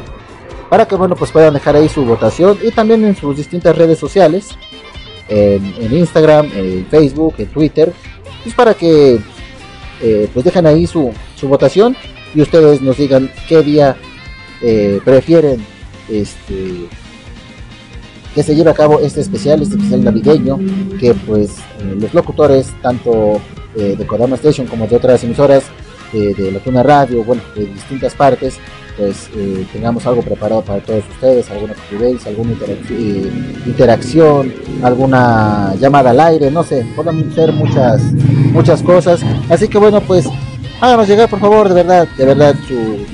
[0.68, 4.00] para que bueno pues puedan dejar ahí su votación y también en sus distintas redes
[4.00, 4.48] sociales,
[5.28, 7.92] en, en Instagram, en Facebook, en Twitter,
[8.42, 9.20] pues para que
[10.02, 11.96] eh, pues dejen ahí su, su votación
[12.34, 13.96] y ustedes nos digan qué día
[14.60, 15.64] eh, prefieren
[16.08, 16.88] este
[18.34, 20.58] que se lleve a cabo este especial, este especial navideño,
[20.98, 23.40] que pues eh, los locutores, tanto
[23.76, 25.64] eh, de Kodama Station como de otras emisoras
[26.12, 28.58] eh, de la Tuna Radio, bueno, de distintas partes,
[28.96, 32.52] pues eh, tengamos algo preparado para todos ustedes, alguna actividad, alguna
[32.90, 33.30] eh,
[33.64, 34.52] interacción,
[34.82, 38.02] alguna llamada al aire, no sé, pueden ser muchas,
[38.52, 39.22] muchas cosas.
[39.48, 40.28] Así que bueno, pues
[40.80, 43.06] háganos llegar por favor, de verdad, de verdad su,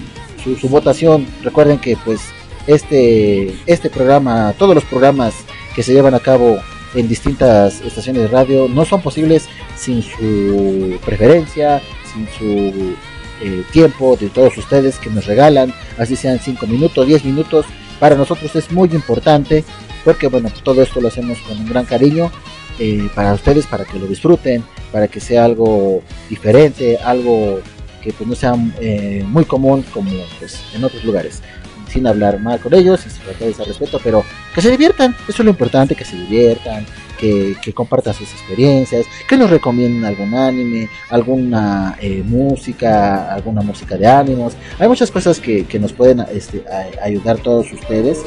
[0.43, 1.27] su, su votación.
[1.45, 2.21] Recuerden que pues
[2.67, 5.35] este, este programa, todos los programas
[5.75, 6.59] que se llevan a cabo
[6.95, 11.83] en distintas estaciones de radio no son posibles sin su preferencia,
[12.13, 12.95] sin su
[13.41, 17.67] eh, tiempo de todos ustedes que nos regalan, así sean 5 minutos, 10 minutos,
[18.01, 19.65] para nosotros es muy importante
[20.05, 22.31] porque bueno, todo esto lo hacemos con un gran cariño
[22.79, 27.61] eh, para ustedes, para que lo disfruten, para que sea algo diferente, algo
[28.03, 31.43] que pues no sea eh, muy común como pues en otros lugares
[31.89, 34.25] sin hablar mal con ellos, sin faltarles al respeto, pero
[34.55, 36.87] que se diviertan, eso es lo importante, que se diviertan,
[37.19, 44.07] que, compartan sus experiencias, que nos recomienden algún anime, alguna eh, música, alguna música de
[44.07, 46.65] ánimos, hay muchas cosas que, que nos pueden este,
[47.03, 48.23] ayudar todos ustedes,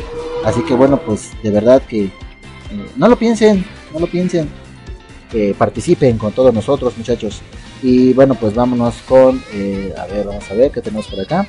[0.46, 2.12] así que bueno, pues de verdad que eh,
[2.96, 4.50] no lo piensen, no lo piensen,
[5.58, 7.42] participen con todos nosotros muchachos,
[7.84, 11.48] y bueno, pues vámonos con, eh, a ver, vamos a ver qué tenemos por acá.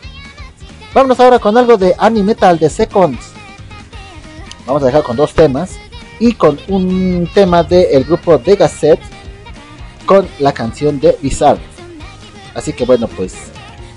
[0.94, 3.18] Vámonos ahora con algo de Animetal de Seconds.
[4.66, 5.78] Vamos a dejar con dos temas
[6.20, 9.00] y con un tema del grupo de Gazette
[10.04, 11.62] con la canción de Bizarre.
[12.54, 13.34] Así que bueno, pues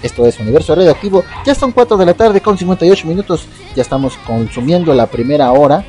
[0.01, 1.25] esto es Universo Radioactivo.
[1.45, 3.45] Ya son 4 de la tarde con 58 minutos.
[3.75, 5.83] Ya estamos consumiendo la primera hora.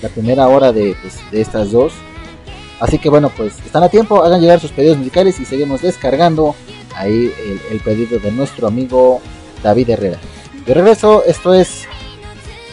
[0.00, 1.92] La primera hora de, pues, de estas dos.
[2.80, 4.24] Así que bueno, pues están a tiempo.
[4.24, 6.54] Hagan llegar sus pedidos musicales y seguimos descargando
[6.94, 7.30] ahí
[7.70, 9.20] el pedido de nuestro amigo
[9.62, 10.18] David Herrera.
[10.66, 11.86] De regreso, esto es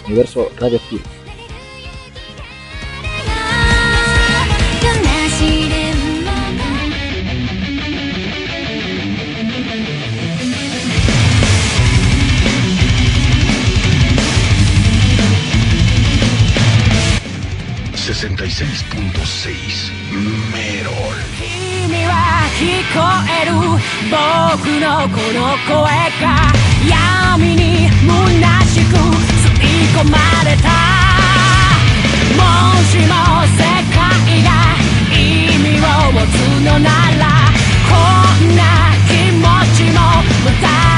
[0.05, 1.03] Universo Radioactivo.
[18.05, 19.91] ...66.6...
[20.53, 21.15] ...Merol...
[22.07, 22.95] は聞こ
[23.29, 23.51] える
[24.09, 24.13] 僕
[24.79, 25.73] のこの声
[26.21, 26.25] が
[26.87, 30.69] 闇に虚しく吸い込まれた。
[32.35, 32.39] も
[32.83, 33.11] しも
[33.55, 33.59] 世
[33.93, 33.97] 界
[34.43, 34.47] が
[35.11, 35.15] 意
[35.57, 36.33] 味を持つ
[36.63, 37.23] のなら
[37.89, 37.93] こ
[38.43, 38.61] んな
[39.07, 39.43] 気持
[39.75, 39.99] ちも
[40.43, 40.94] 無駄。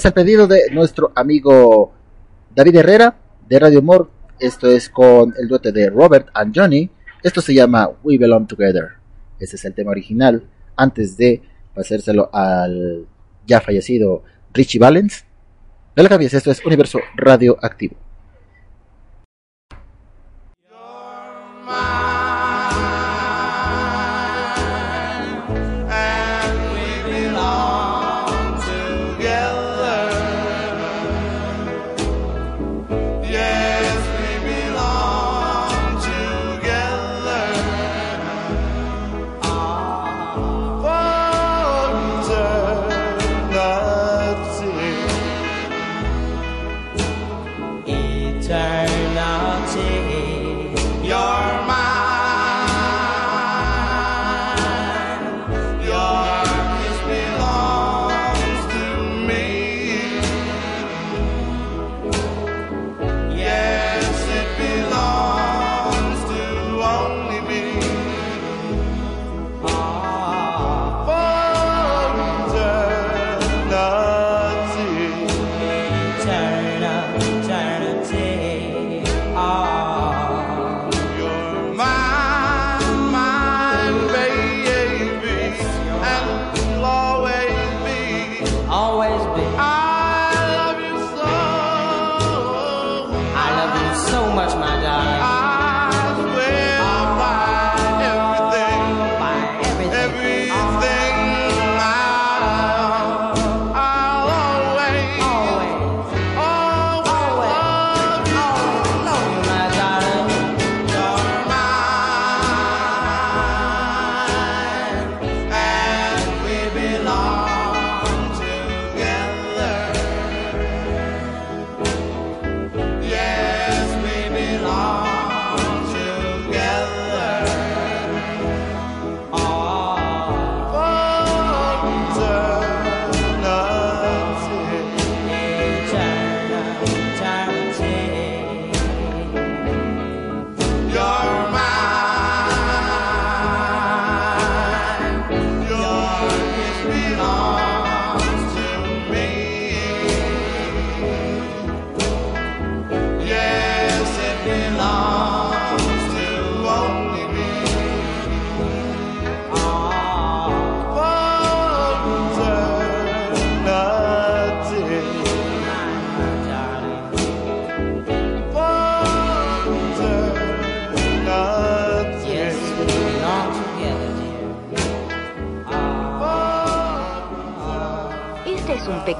[0.00, 1.92] Es el pedido de nuestro amigo
[2.54, 4.06] David Herrera de Radio More.
[4.38, 6.88] Esto es con el dueto de Robert and Johnny.
[7.22, 8.92] Esto se llama We Belong Together.
[9.38, 10.42] Ese es el tema original.
[10.74, 11.42] Antes de
[11.74, 13.06] pasárselo al
[13.46, 14.22] ya fallecido
[14.54, 15.26] Richie Valens.
[15.94, 17.96] No le cambies, esto es Universo Radioactivo.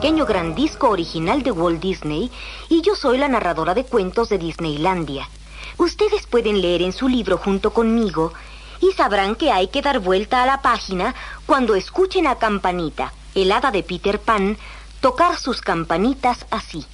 [0.00, 2.30] Pequeño gran disco original de Walt Disney
[2.70, 5.28] y yo soy la narradora de cuentos de Disneylandia.
[5.76, 8.32] Ustedes pueden leer en su libro junto conmigo
[8.80, 13.52] y sabrán que hay que dar vuelta a la página cuando escuchen a Campanita, el
[13.52, 14.56] hada de Peter Pan,
[15.02, 16.86] tocar sus campanitas así.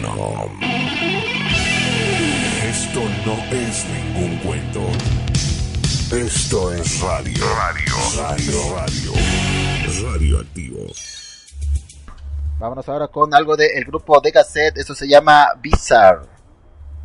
[0.00, 0.48] No.
[2.70, 4.80] Esto no es ningún cuento.
[6.10, 7.44] Esto es radio.
[7.56, 7.94] Radio.
[8.16, 8.76] Radio.
[8.76, 9.63] Radio.
[10.02, 10.86] Radioactivo.
[12.58, 14.76] Vámonos ahora con algo del grupo de Gasset.
[14.76, 16.26] Esto se llama Bizarre.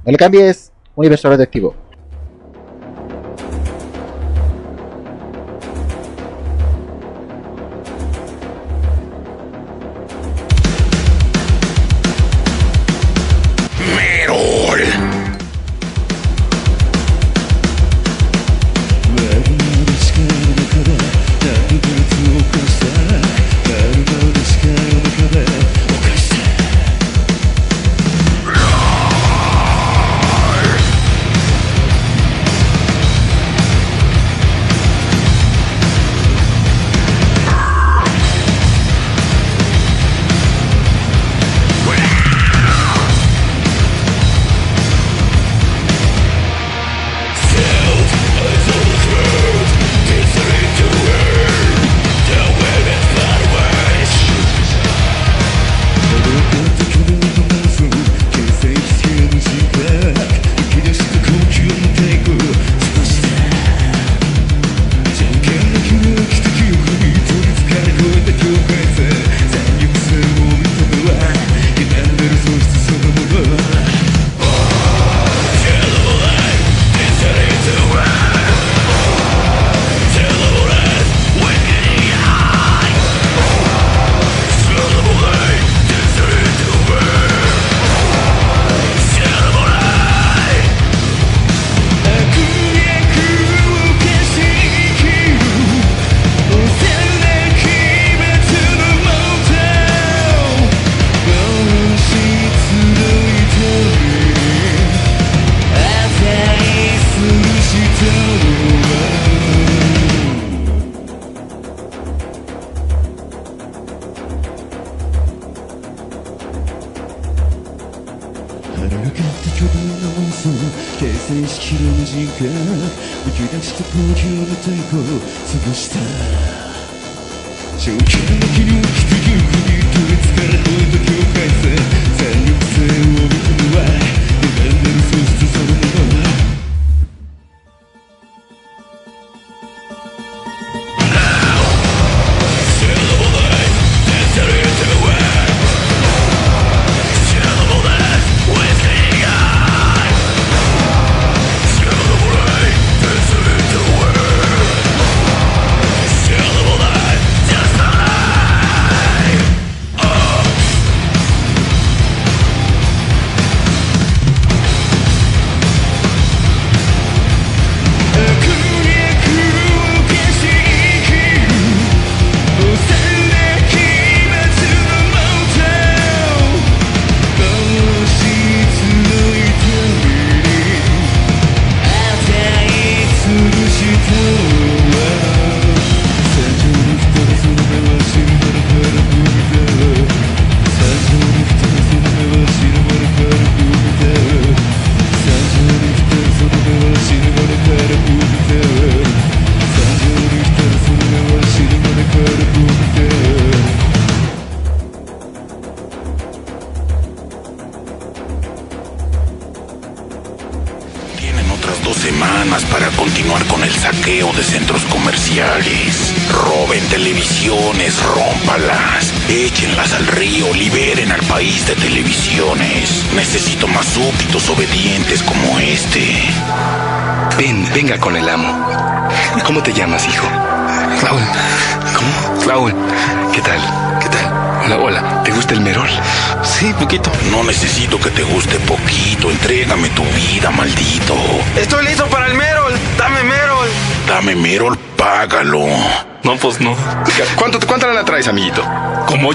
[0.05, 0.71] No le cambies.
[0.95, 1.88] Universo Radioactivo.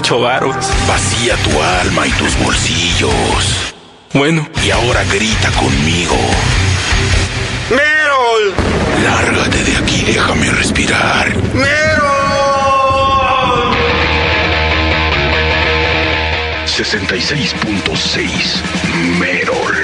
[0.07, 3.73] Vacía tu alma y tus bolsillos.
[4.13, 4.47] Bueno.
[4.63, 6.15] Y ahora grita conmigo.
[7.71, 8.53] ¡Merol!
[9.03, 11.35] Lárgate de aquí, déjame respirar.
[11.55, 11.65] ¡Merol!
[16.67, 18.61] 66.6
[19.17, 19.75] Merol.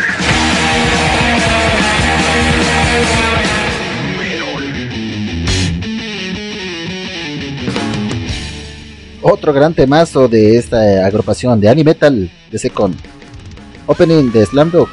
[9.24, 12.96] Otro gran temazo de esta agrupación de Animetal de Second.
[13.86, 14.90] Opening de Slam Dog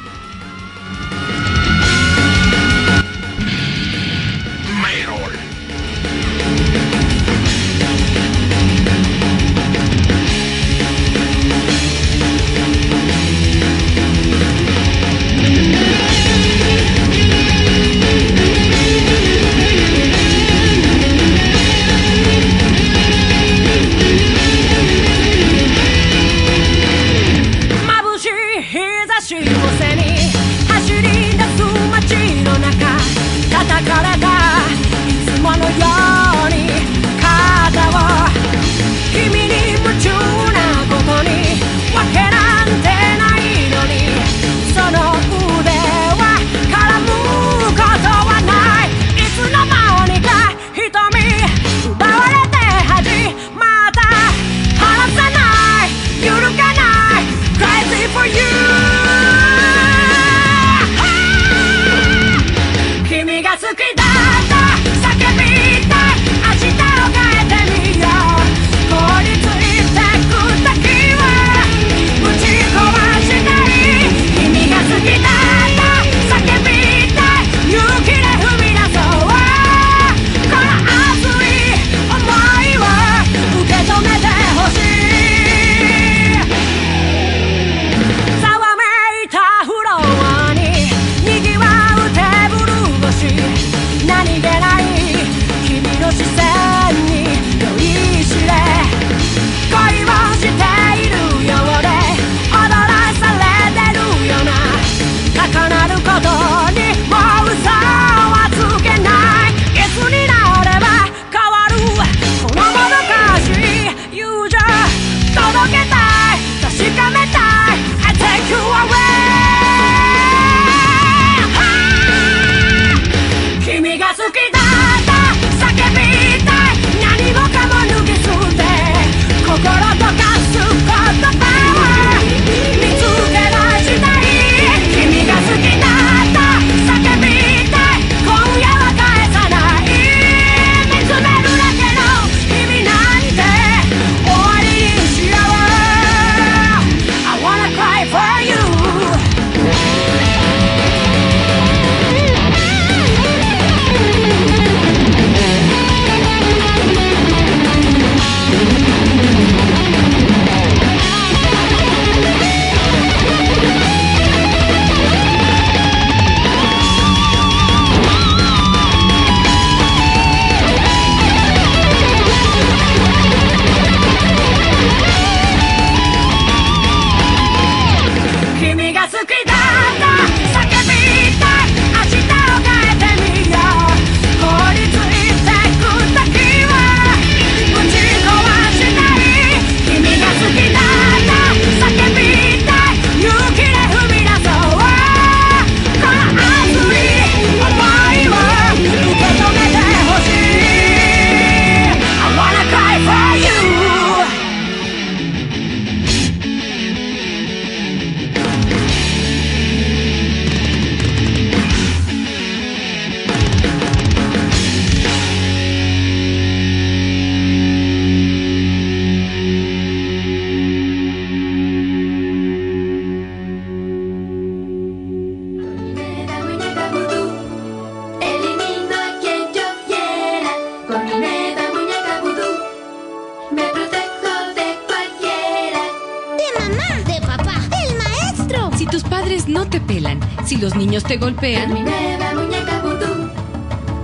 [239.49, 243.29] no te pelan, si los niños te golpean, Mi nueva muñeca vudú.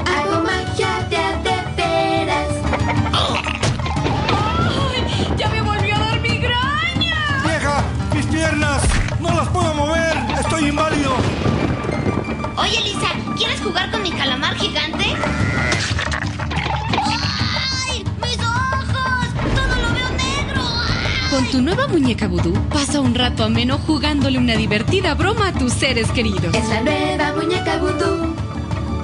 [0.05, 2.49] Hago magia de a de veras.
[5.37, 7.43] ¡Ya me volvió a dar migraña!
[7.43, 7.83] ¡Vieja!
[8.15, 8.81] ¡Mis piernas!
[9.19, 10.17] ¡No las puedo mover!
[10.39, 11.13] ¡Estoy inválido!
[12.57, 15.05] Oye, Lisa, ¿quieres jugar con mi calamar gigante?
[21.35, 25.73] Con tu nueva muñeca vudú, pasa un rato ameno jugándole una divertida broma a tus
[25.73, 26.55] seres queridos.
[26.55, 28.33] Es la nueva muñeca vudú.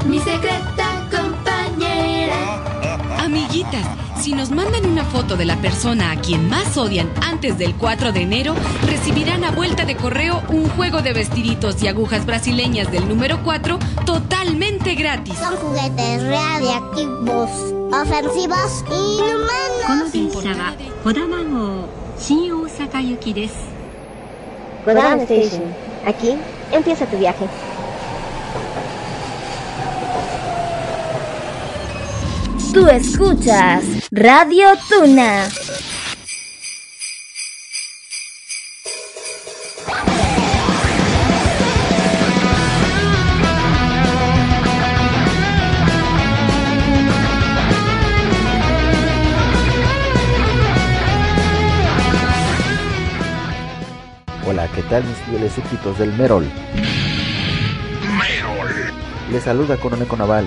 [0.07, 3.17] Mi secreta compañera.
[3.19, 3.85] Amiguitas,
[4.21, 8.13] si nos mandan una foto de la persona a quien más odian antes del 4
[8.13, 8.55] de enero,
[8.87, 13.77] recibirán a vuelta de correo un juego de vestiditos y agujas brasileñas del número 4
[14.05, 15.35] totalmente gratis.
[15.37, 17.49] Son juguetes radiactivos,
[17.91, 19.21] ofensivos y
[21.03, 21.80] この inhumanos.
[22.20, 23.76] 電車はこだま号新大阪行きです
[24.86, 25.74] Kodama Station.
[26.04, 26.38] Aquí
[26.70, 27.48] empieza tu viaje.
[32.72, 35.48] Tú escuchas Radio Tuna.
[54.91, 56.45] Tal mis fieles súbditos del Merol?
[59.31, 60.45] Les saluda Coroneco Naval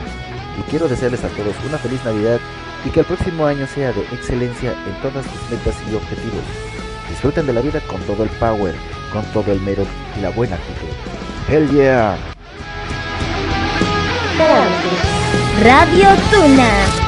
[0.59, 2.39] y quiero desearles a todos una feliz Navidad
[2.85, 6.45] y que el próximo año sea de excelencia en todas sus metas y objetivos.
[7.09, 8.75] Disfruten de la vida con todo el power,
[9.15, 9.87] con todo el Merol
[10.19, 10.93] y la buena actitud.
[11.49, 12.19] Hell yeah!
[15.63, 17.04] Radio Tuna.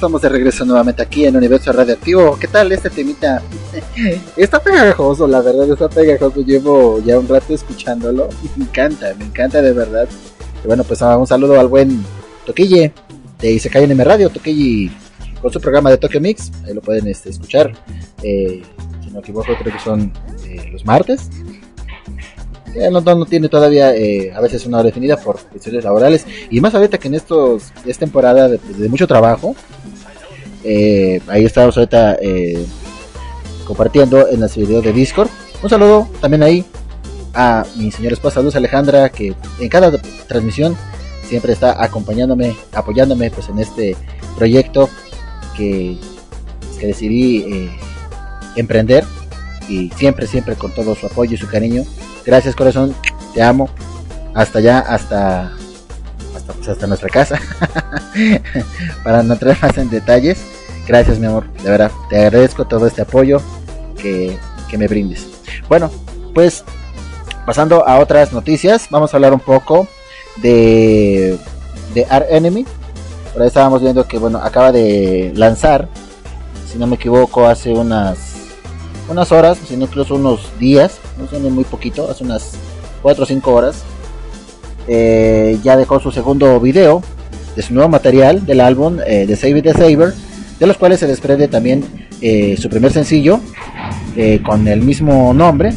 [0.00, 2.34] Estamos de regreso nuevamente aquí en Universo Radioactivo.
[2.40, 3.42] ¿Qué tal este temita?
[4.36, 6.40] Está pegajoso, la verdad, está pegajoso.
[6.40, 8.30] Llevo ya un rato escuchándolo.
[8.56, 10.08] Me encanta, me encanta de verdad.
[10.64, 12.02] Y bueno, pues ah, un saludo al buen
[12.46, 12.94] Toquille
[13.40, 14.30] de Isekai NM Radio.
[14.30, 14.90] Toquille
[15.42, 16.50] con su programa de Tokyo Mix.
[16.66, 17.70] Ahí lo pueden este, escuchar.
[18.22, 18.62] Eh,
[19.04, 20.10] si no equivoco, creo que son
[20.46, 21.28] eh, los martes.
[22.74, 26.24] Eh, no, no- no tiene todavía eh, a veces una hora definida por cuestiones laborales
[26.50, 29.56] y más ahorita que en estos es temporada de, de mucho trabajo
[30.64, 32.64] eh, ahí estamos ahorita eh,
[33.64, 35.28] compartiendo en los videos de Discord.
[35.62, 36.64] Un saludo también ahí
[37.34, 39.96] a mi señora esposa Luz Alejandra que en cada
[40.26, 40.76] transmisión
[41.28, 43.96] siempre está acompañándome apoyándome pues en este
[44.36, 44.88] proyecto
[45.56, 45.96] que,
[46.78, 47.70] que decidí eh,
[48.56, 49.04] emprender.
[49.68, 51.84] Y siempre siempre con todo su apoyo y su cariño.
[52.26, 52.92] Gracias corazón,
[53.34, 53.68] te amo.
[54.34, 55.52] Hasta allá, hasta,
[56.52, 57.38] pues, hasta nuestra casa.
[59.04, 60.38] Para no entrar más en detalles.
[60.86, 61.90] Gracias mi amor, de verdad.
[62.08, 63.40] Te agradezco todo este apoyo
[63.96, 64.36] que,
[64.68, 65.26] que me brindes.
[65.68, 65.90] Bueno,
[66.34, 66.64] pues
[67.46, 69.86] pasando a otras noticias, vamos a hablar un poco
[70.36, 71.38] de,
[71.94, 72.64] de Art Enemy.
[73.32, 75.88] Por ahí estábamos viendo que bueno, acaba de lanzar,
[76.70, 78.30] si no me equivoco, hace unas
[79.08, 82.52] unas horas, sino incluso unos días, no sé, muy poquito, hace unas
[83.02, 83.82] 4 o 5 horas,
[84.92, 87.00] eh, ya dejó su segundo video
[87.54, 90.12] de su nuevo material del álbum eh, de Save It the Saber,
[90.58, 91.84] de los cuales se desprende también
[92.20, 93.40] eh, su primer sencillo
[94.16, 95.72] eh, con el mismo nombre.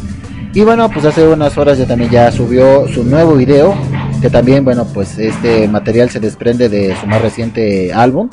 [0.55, 3.75] Y bueno, pues hace unas horas ya también ya subió su nuevo video
[4.19, 8.29] que también, bueno, pues este material se desprende de su más reciente álbum,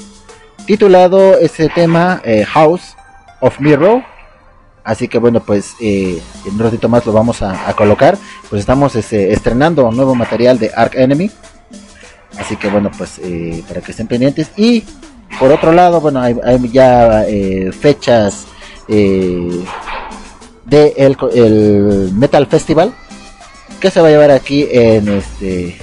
[0.66, 2.94] titulado ese tema House
[3.40, 4.02] of Mirror.
[4.90, 8.18] Así que bueno, pues eh, en un ratito más lo vamos a, colocar.
[8.48, 11.30] Pues estamos este, estrenando nuevo material de Arc Enemy.
[12.36, 14.50] Así que bueno, pues eh, para que estén pendientes.
[14.56, 14.82] Y
[15.38, 16.34] por otro lado, bueno, hay,
[16.72, 18.46] ya eh, fechas
[18.88, 19.62] eh,
[20.64, 22.92] de el, Metal Festival
[23.80, 25.78] que se va a llevar aquí en este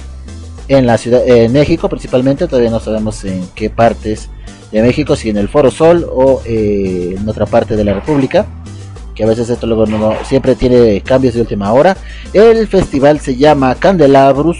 [0.68, 4.28] en la ciudad en México principalmente todavía no sabemos en qué partes
[4.70, 8.46] de México si en el Foro Sol o en otra parte de la República
[9.18, 11.96] que a veces esto luego no, siempre tiene cambios de última hora
[12.32, 14.56] el festival se llama Candelabrus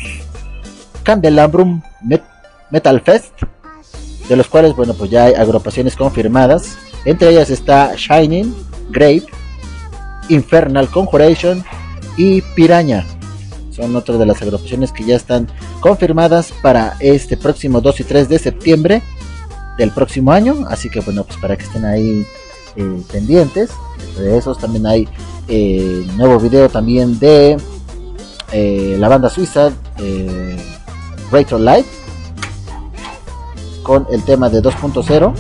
[1.05, 2.25] Candelabrum Met-
[2.73, 3.33] Metal Fest
[4.29, 8.53] de los cuales bueno pues ya hay agrupaciones confirmadas entre ellas está Shining
[8.91, 9.23] Grave
[10.29, 11.65] Infernal Conjuration
[12.17, 13.07] y Piraña
[13.71, 15.47] son otras de las agrupaciones que ya están
[15.81, 19.03] confirmadas para este próximo 2 y 3 de septiembre
[19.79, 20.67] del próximo año.
[20.69, 22.27] Así que bueno, pues para que estén ahí
[22.75, 23.71] eh, pendientes.
[24.17, 25.09] De esos también hay
[25.47, 27.57] eh, nuevo video también de
[28.53, 30.57] eh, la banda suiza eh,
[31.31, 31.87] Retro Light
[33.83, 35.35] con el tema de 2.0.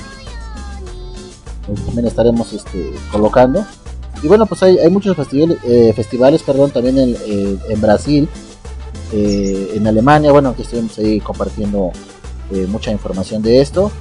[1.66, 3.64] Pues también estaremos este, colocando.
[4.22, 8.28] Y bueno, pues hay, hay muchos festivales, eh, festivales perdón, también en, eh, en Brasil,
[9.12, 11.92] eh, en Alemania, bueno, que estuvimos ahí compartiendo
[12.68, 13.92] mucha información de esto.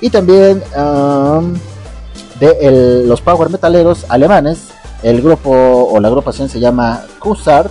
[0.00, 1.54] Y también am,
[2.40, 4.68] de los power metaleros alemanes,
[5.02, 7.70] el grupo o la agrupación se llama Kusart,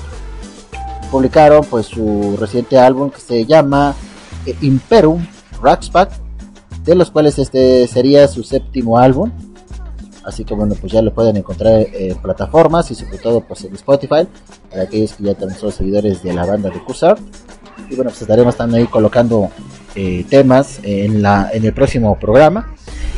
[1.12, 3.96] publicaron pues su reciente álbum que se llama
[4.46, 5.26] eh, Imperum
[5.62, 6.12] Raxpack,
[6.84, 9.32] de los cuales este sería su séptimo álbum.
[10.24, 13.74] Así que bueno, pues ya lo pueden encontrar en plataformas y sobre todo pues en
[13.74, 14.28] Spotify
[14.70, 17.18] para aquellos que ya también son seguidores de la banda de Cusar.
[17.90, 19.50] Y bueno, pues estaremos también ahí colocando
[19.96, 22.74] eh, temas en, la, en el próximo programa.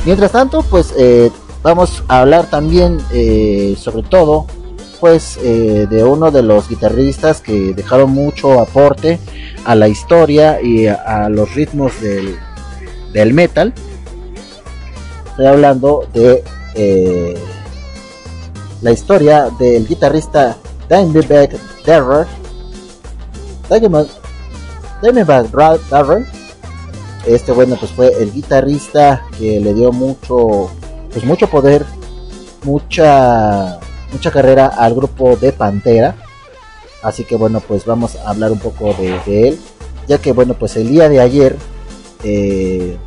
[0.06, 1.32] Mientras tanto, pues eh,
[1.62, 4.48] vamos a hablar también eh, sobre todo
[5.00, 9.18] pues de uno de los guitarristas que dejaron mucho aporte
[9.66, 12.38] a la historia y a, los ritmos del,
[13.12, 13.74] del metal.
[15.32, 16.44] Estoy hablando de
[18.84, 20.58] la historia del guitarrista
[20.88, 22.28] Dimebag Darrell.
[25.02, 25.50] Dimebag,
[25.90, 26.41] Darrell.
[27.26, 30.72] Este bueno pues fue el guitarrista que le dio mucho
[31.12, 31.86] pues mucho poder,
[32.64, 33.80] mucha
[34.12, 36.16] mucha carrera al grupo de Pantera.
[37.04, 39.60] Así que bueno pues vamos a hablar un poco de, él,
[40.08, 41.56] ya que bueno pues el día de ayer
[42.24, 42.98] eh,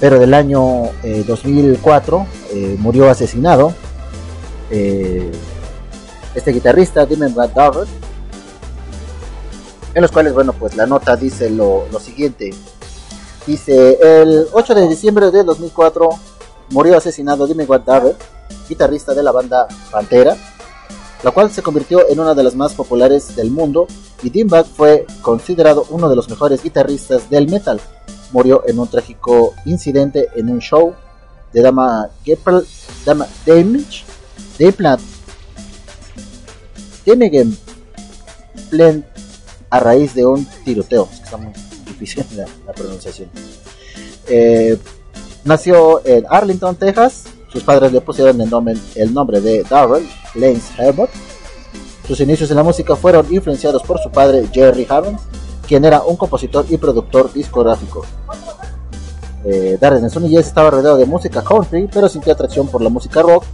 [0.00, 3.72] pero del año eh, 2004 eh, murió asesinado
[4.70, 5.30] eh,
[6.34, 7.50] este guitarrista Dimon Van
[9.94, 12.52] en los cuales bueno pues la nota dice lo, lo siguiente
[13.46, 16.08] dice el 8 de diciembre de 2004
[16.70, 18.16] murió asesinado Van Darrell,
[18.68, 20.36] guitarrista de la banda Pantera
[21.22, 23.86] la cual se convirtió en una de las más populares del mundo
[24.22, 27.80] y Dimebag fue considerado uno de los mejores guitarristas del metal
[28.32, 30.94] murió en un trágico incidente en un show
[31.52, 32.08] de Dama
[33.46, 34.04] Damage,
[34.58, 35.00] Dayplant,
[37.04, 37.56] Demigen
[38.70, 39.06] Plen
[39.70, 41.08] a raíz de un tiroteo.
[42.66, 43.28] La, pronunciación.
[44.28, 44.78] Eh,
[45.44, 47.24] nació en Arlington, Texas.
[47.52, 51.10] Sus padres le pusieron el nombre, de Darrell Lance Herbert.
[52.06, 55.16] Sus inicios en la música fueron influenciados por su padre Jerry Harron,
[55.66, 58.04] quien era un compositor y productor discográfico.
[59.44, 62.90] Eh, Darren en su niñez estaba rodeado de música country, pero sintió atracción por la
[62.90, 63.44] música rock.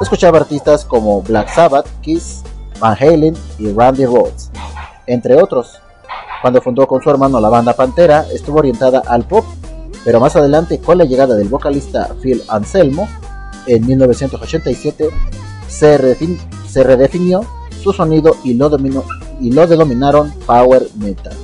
[0.00, 2.42] Escuchaba artistas como Black Sabbath, Kiss,
[2.78, 4.50] Van Halen y Randy Rhoads,
[5.06, 5.80] entre otros.
[6.40, 9.44] Cuando fundó con su hermano la banda Pantera, estuvo orientada al pop,
[10.04, 13.08] pero más adelante, con la llegada del vocalista Phil Anselmo,
[13.66, 15.10] en 1987,
[15.68, 16.16] se,
[16.68, 17.42] se redefinió
[17.82, 19.04] su sonido y lo, dominó-
[19.40, 21.36] y lo denominaron Power Metal.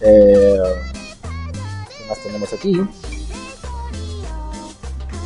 [0.00, 0.58] Eh,
[1.22, 2.80] ¿Qué más tenemos aquí?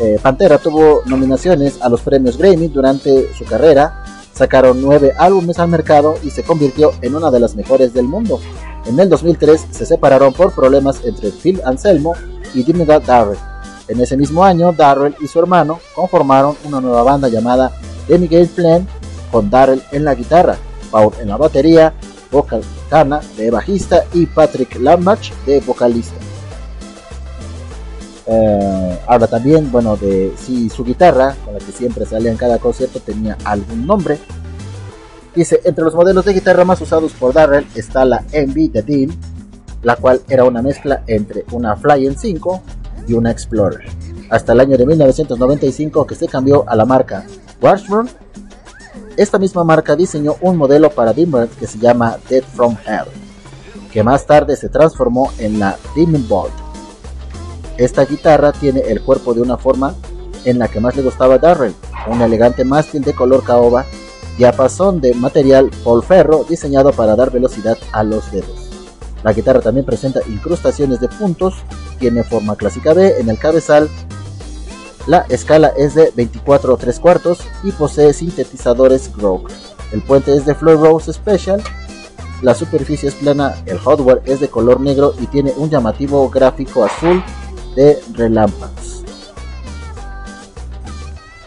[0.00, 4.04] Eh, Pantera tuvo nominaciones a los premios Grammy durante su carrera.
[4.38, 8.38] Sacaron nueve álbumes al mercado y se convirtió en una de las mejores del mundo.
[8.86, 12.14] En el 2003 se separaron por problemas entre Phil Anselmo
[12.54, 13.36] y Dimebag Darrell.
[13.88, 17.72] En ese mismo año, Darrell y su hermano conformaron una nueva banda llamada
[18.08, 18.86] Gale Plan
[19.32, 20.56] con Darrell en la guitarra,
[20.92, 21.92] Paul en la batería,
[22.30, 26.27] Vocal Cana de bajista y Patrick Lamach de vocalista.
[28.30, 28.98] Eh,
[29.30, 33.38] también, bueno, de si su guitarra, con la que siempre salía en cada concierto, tenía
[33.44, 34.18] algún nombre.
[35.34, 39.10] Dice, entre los modelos de guitarra más usados por Darrell está la MV de Dean,
[39.82, 42.62] la cual era una mezcla entre una Flying 5
[43.06, 43.86] y una Explorer.
[44.30, 47.24] Hasta el año de 1995 que se cambió a la marca
[47.62, 48.10] Washburn.
[49.16, 53.08] Esta misma marca diseñó un modelo para Dimmer que se llama Dead From Hell,
[53.90, 56.67] que más tarde se transformó en la Demon Bolt.
[57.78, 59.94] Esta guitarra tiene el cuerpo de una forma
[60.44, 61.74] en la que más le gustaba a Darrell,
[62.08, 63.86] un elegante mástil de color caoba,
[64.36, 68.68] diapasón de material polferro diseñado para dar velocidad a los dedos.
[69.22, 71.54] La guitarra también presenta incrustaciones de puntos,
[72.00, 73.88] tiene forma clásica B en el cabezal,
[75.06, 79.50] la escala es de 24 3 cuartos y posee sintetizadores Groove.
[79.92, 81.62] El puente es de Floor Rose Special,
[82.42, 86.84] la superficie es plana, el hardware es de color negro y tiene un llamativo gráfico
[86.84, 87.22] azul
[87.74, 89.02] de relámpagos.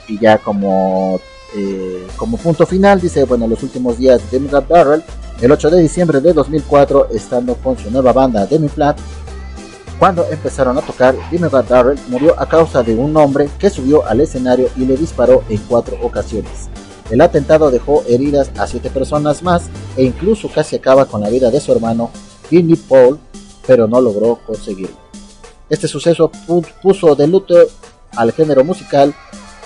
[0.07, 1.19] Y ya como,
[1.56, 5.03] eh, como punto final, dice, bueno, los últimos días de Demi Barrel,
[5.41, 8.99] el 8 de diciembre de 2004, estando con su nueva banda Demi Flat,
[10.02, 14.22] cuando empezaron a tocar, Demi Darrell murió a causa de un hombre que subió al
[14.22, 16.69] escenario y le disparó en cuatro ocasiones.
[17.11, 19.64] El atentado dejó heridas a siete personas más
[19.98, 22.10] e incluso casi acaba con la vida de su hermano,
[22.49, 23.19] Billy Paul,
[23.68, 25.01] pero no logró conseguirlo.
[25.72, 27.56] Este suceso pu- puso de luto
[28.15, 29.15] al género musical.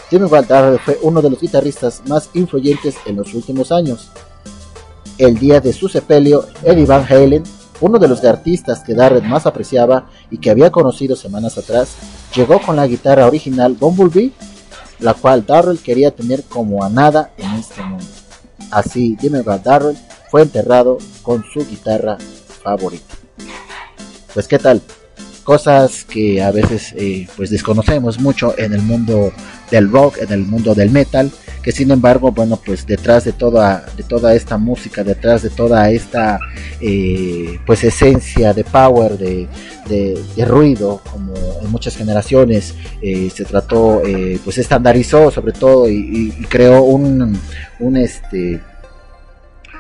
[0.10, 4.10] Jimmy Darrell fue uno de los guitarristas más influyentes en los últimos años.
[5.18, 7.44] El día de su sepelio, Eddie Van Halen,
[7.82, 11.90] uno de los artistas que Darrell más apreciaba y que había conocido semanas atrás,
[12.36, 14.32] llegó con la guitarra original Bumblebee,
[15.00, 18.06] la cual Darrell quería tener como a nada en este mundo.
[18.70, 19.98] Así, Jimmy Van Darrell
[20.30, 22.18] fue enterrado con su guitarra
[22.64, 23.16] favorita.
[24.34, 24.82] Pues qué tal,
[25.46, 29.32] cosas que a veces eh, pues desconocemos mucho en el mundo
[29.72, 31.32] del rock, en el mundo del metal,
[31.62, 35.90] que sin embargo, bueno, pues detrás de toda, de toda esta música, detrás de toda
[35.92, 36.40] esta
[36.82, 39.48] eh, pues esencia de power, de,
[39.88, 46.34] de- ruido, como en muchas generaciones eh, se trató, eh, pues estandarizó sobre todo y-
[46.40, 47.40] y creó un,
[47.80, 48.62] un este,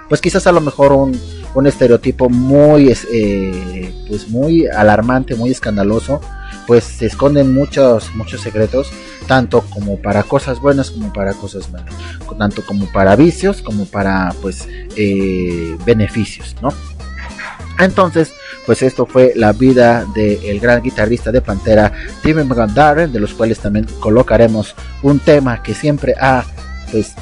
[0.09, 1.19] pues quizás a lo mejor un,
[1.55, 6.21] un estereotipo muy, eh, pues muy alarmante, muy escandaloso,
[6.67, 8.91] pues se esconden muchos, muchos secretos,
[9.27, 11.93] tanto como para cosas buenas como para cosas malas,
[12.37, 16.69] tanto como para vicios como para, pues, eh, beneficios, ¿no?
[17.79, 18.33] Entonces,
[18.65, 21.91] pues esto fue la vida del gran guitarrista de Pantera,
[22.23, 26.45] Timmy McGandaren, de los cuales también colocaremos un tema que siempre ha,
[26.91, 27.13] pues,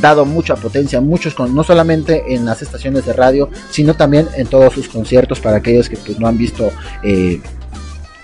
[0.00, 4.46] dado mucha potencia, muchos con, no solamente en las estaciones de radio, sino también en
[4.46, 5.40] todos sus conciertos.
[5.40, 6.70] Para aquellos que pues, no han visto
[7.02, 7.40] eh,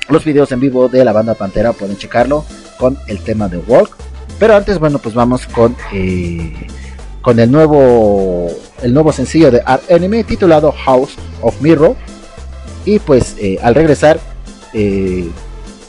[0.09, 2.45] los videos en vivo de la banda Pantera, pueden checarlo
[2.79, 3.97] con el tema de Walk.
[4.39, 6.53] Pero antes, bueno, pues vamos con eh,
[7.23, 8.49] con el nuevo
[8.83, 11.95] el nuevo sencillo de Art Enemy titulado House of Mirror.
[12.85, 14.19] Y pues eh, al regresar,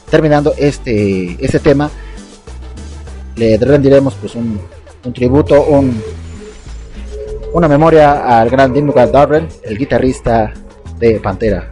[0.09, 1.89] terminando este este tema,
[3.37, 4.59] le rendiremos pues un,
[5.03, 6.01] un tributo, un,
[7.53, 10.53] una memoria al gran Dimmu Darrell, el guitarrista
[10.97, 11.69] de Pantera.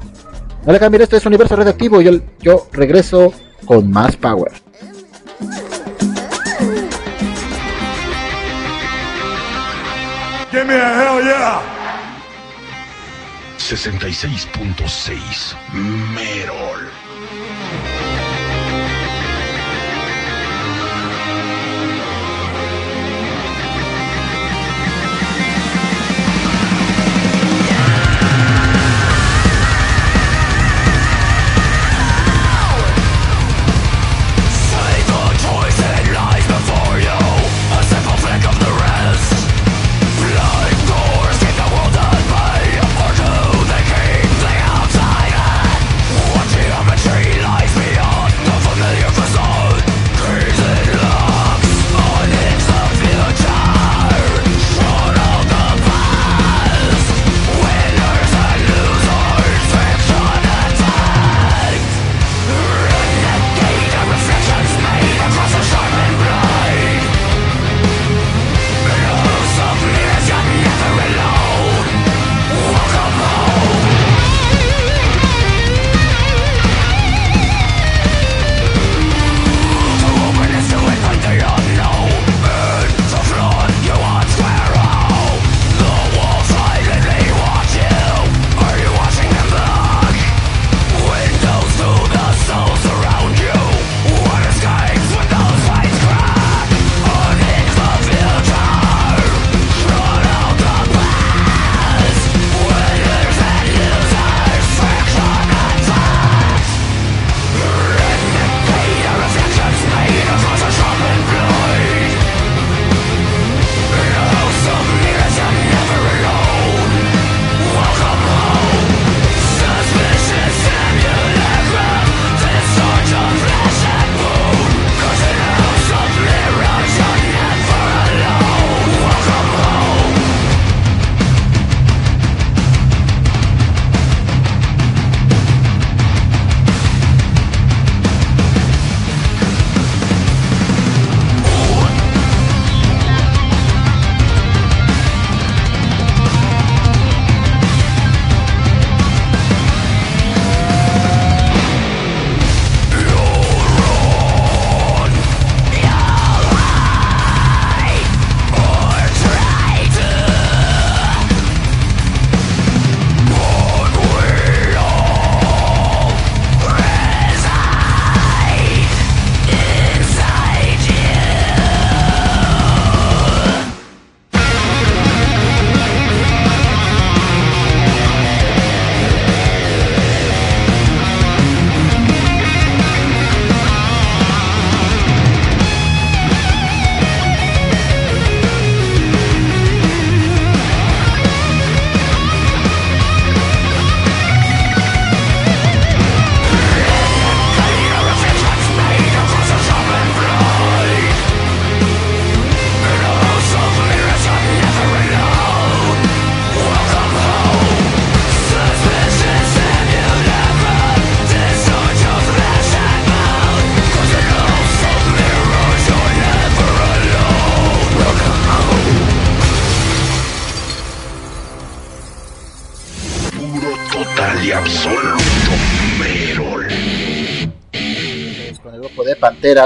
[0.66, 2.02] No le cambien, esto es Universo Radioactivo.
[2.02, 3.34] Yo, yo regreso
[3.66, 4.52] con más power.
[10.52, 11.62] Give me a hell yeah.
[13.58, 15.56] 66.6
[16.16, 16.99] Merol.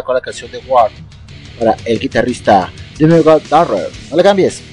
[0.04, 0.92] Con la canción de War
[1.60, 3.90] para el guitarrista Jimmy Darrer.
[4.12, 4.73] No le cambies.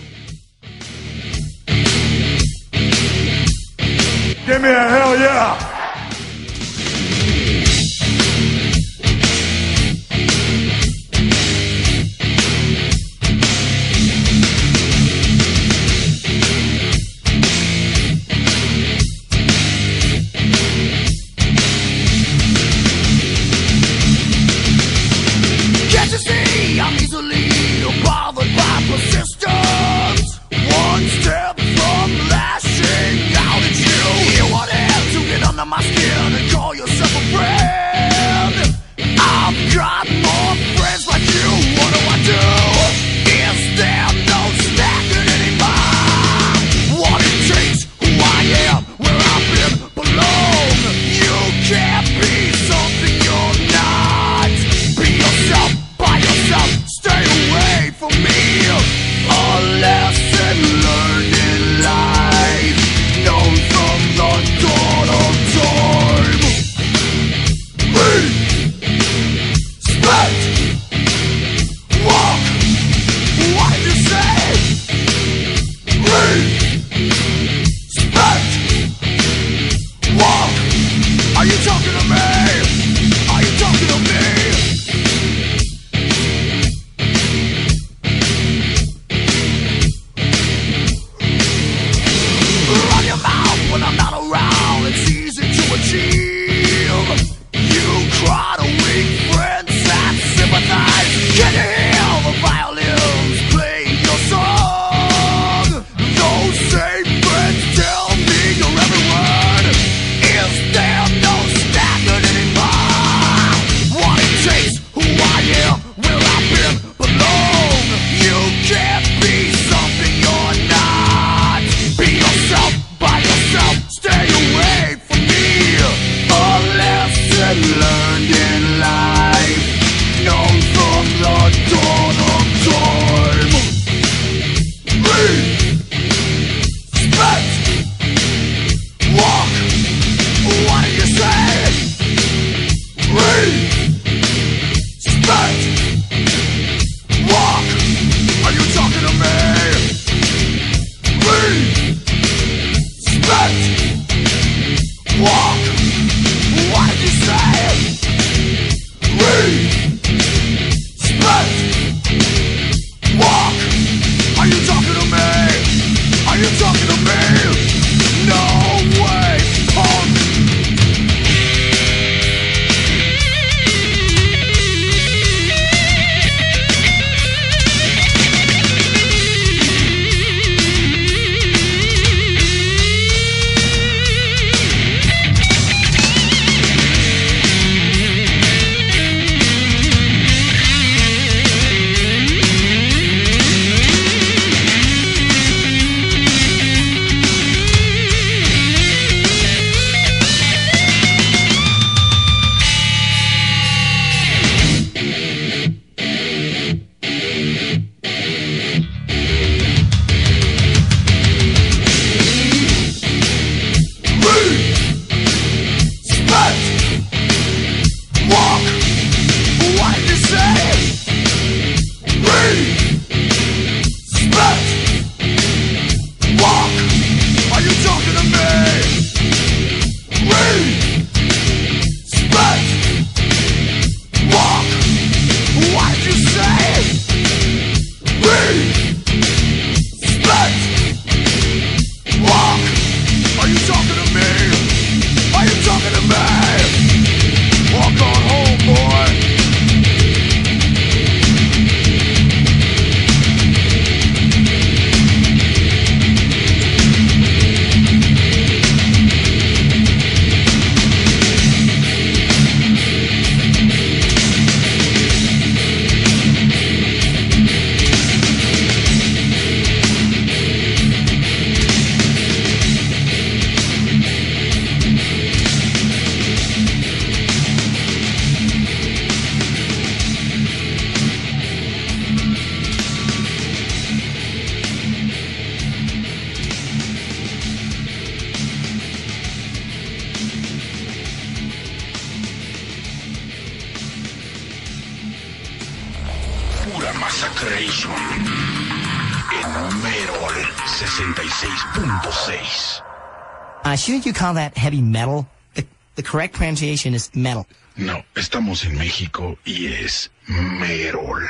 [303.70, 305.28] Uh, shouldn't you call that heavy metal?
[305.55, 305.64] The,
[305.94, 307.47] the correct pronunciation is metal.
[307.76, 311.22] No, estamos en México y es Merol.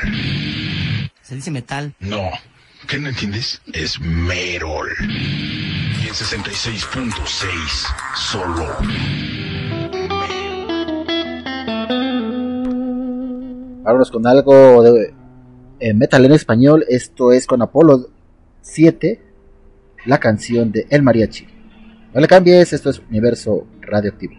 [1.20, 1.92] Se dice metal.
[2.00, 2.30] No,
[2.88, 3.60] ¿qué no entiendes?
[3.74, 4.88] Es Merol.
[5.02, 7.12] Y en 66.6
[8.16, 8.74] solo.
[13.82, 15.12] Vámonos con algo de
[15.78, 16.86] eh, metal en español.
[16.88, 18.08] Esto es con Apolo
[18.62, 19.20] 7,
[20.06, 21.49] la canción de El Mariachi.
[22.12, 24.34] No le cambies, esto es Universo Radioactivo.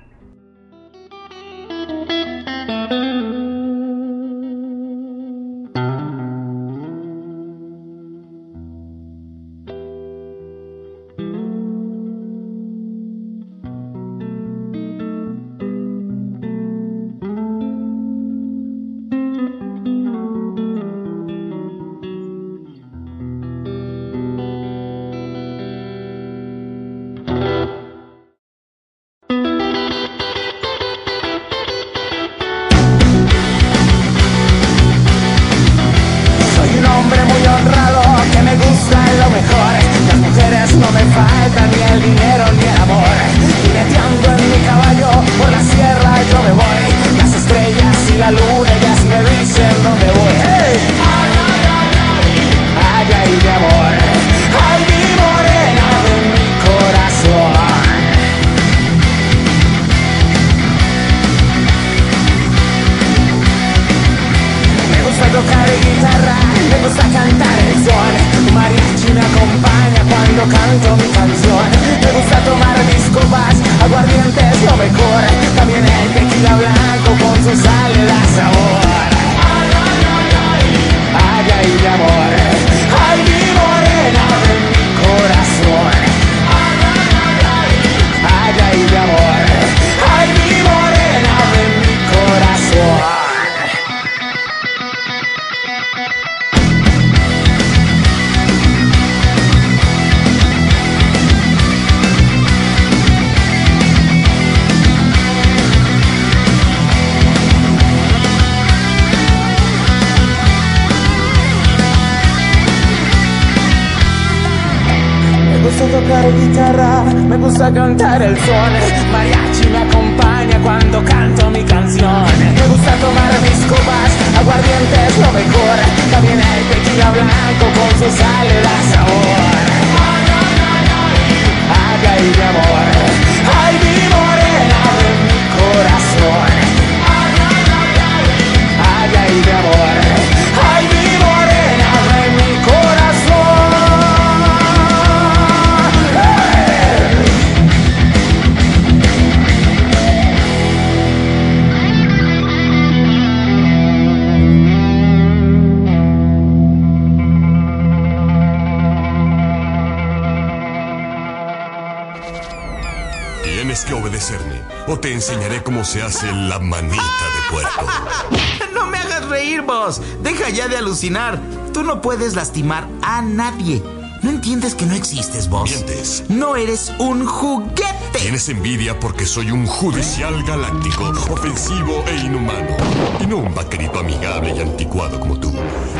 [165.92, 167.86] Se hace la manita de puerco.
[168.74, 170.02] No me hagas reír, vos.
[170.24, 171.38] Deja ya de alucinar.
[171.74, 173.84] Tú no puedes lastimar a nadie.
[174.22, 175.70] ¿No entiendes que no existes, vos?
[175.70, 176.24] Mientes.
[176.30, 178.01] No eres un juguete.
[178.20, 182.78] Tienes envidia porque soy un judicial galáctico, ofensivo e inhumano.
[183.20, 185.52] Y no un vaquerito amigable y anticuado como tú.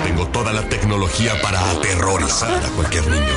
[0.06, 3.34] Tengo toda la tecnología para aterrorizar a cualquier niño.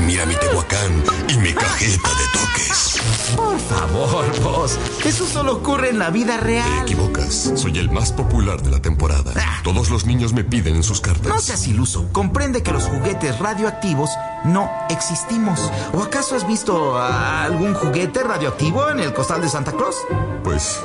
[0.00, 3.00] Mira mi Tehuacán y mi cajeta de toques.
[3.36, 4.78] Por favor, vos.
[5.04, 6.82] Eso solo ocurre en la vida Te real.
[6.82, 7.52] equivocas.
[7.54, 9.32] Soy el más popular de la temporada.
[9.62, 11.26] Todos los niños me piden en sus cartas.
[11.26, 12.08] No seas iluso.
[12.12, 14.10] Comprende que los juguetes radioactivos
[14.44, 15.70] no existimos.
[15.92, 19.96] ¿O acaso has visto ah, algún juguete radioactivo en el costal de Santa Claus?
[20.42, 20.80] Pues,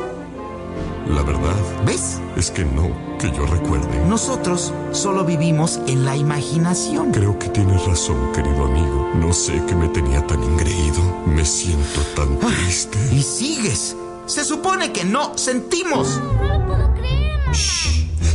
[1.08, 1.56] la verdad.
[1.86, 2.20] ¿Ves?
[2.36, 2.90] Es que no,
[3.20, 4.06] que yo recuerde.
[4.06, 7.12] Nosotros solo vivimos en la imaginación.
[7.12, 9.10] Creo que tienes razón, querido amigo.
[9.16, 11.02] No sé qué me tenía tan ingreído.
[11.26, 12.98] Me siento tan triste.
[13.12, 13.96] Y sigues.
[14.26, 16.20] Se supone que no sentimos.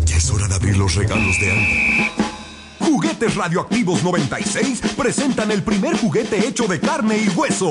[0.04, 2.33] Ya es hora de abrir los regalos de Andy.
[2.84, 7.70] Juguetes Radioactivos 96 presentan el primer juguete hecho de carne y hueso.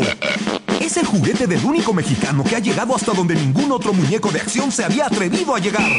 [0.80, 4.41] Es el juguete del único mexicano que ha llegado hasta donde ningún otro muñeco de
[4.41, 5.90] acción se había atrevido a llegar.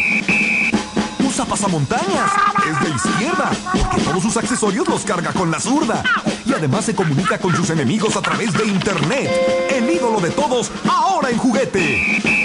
[1.27, 2.31] Usa pasamontañas,
[2.69, 6.03] es de izquierda, porque todos sus accesorios los carga con la zurda.
[6.45, 9.31] Y además se comunica con sus enemigos a través de internet.
[9.71, 12.44] El ídolo de todos, ahora en juguete.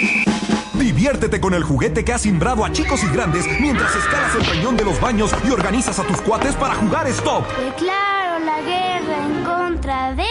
[0.80, 4.78] Diviértete con el juguete que ha simbrado a chicos y grandes mientras escalas el cañón
[4.78, 7.44] de los baños y organizas a tus cuates para jugar stop.
[7.58, 10.24] Declaro la guerra en contra de...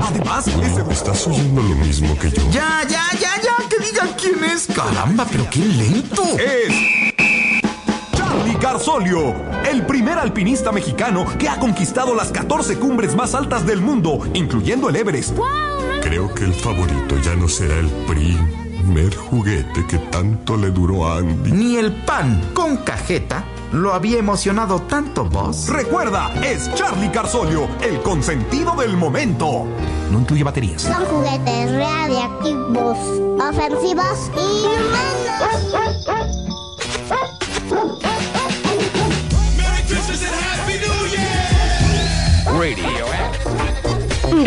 [0.00, 2.42] Además, ese ¿Estás oyendo lo mismo que yo?
[2.50, 4.66] Ya, ya, ya, ya, que digan quién es.
[4.74, 6.22] Caramba, pero qué lento.
[6.38, 7.14] es
[8.14, 9.34] Charlie Garzolio,
[9.70, 14.88] el primer alpinista mexicano que ha conquistado las 14 cumbres más altas del mundo, incluyendo
[14.88, 15.36] el Everest.
[16.02, 17.88] Creo que el favorito ya no será el
[18.89, 21.51] primer juguete que tanto le duró a Andy.
[21.51, 25.67] Ni el pan con cajeta lo había emocionado tanto vos.
[25.69, 29.65] Recuerda, es Charlie Garzolio, el consentido del momento.
[30.11, 30.81] No incluye baterías.
[30.83, 32.97] Son juguetes radiactivos,
[33.39, 35.15] ofensivos y humanos.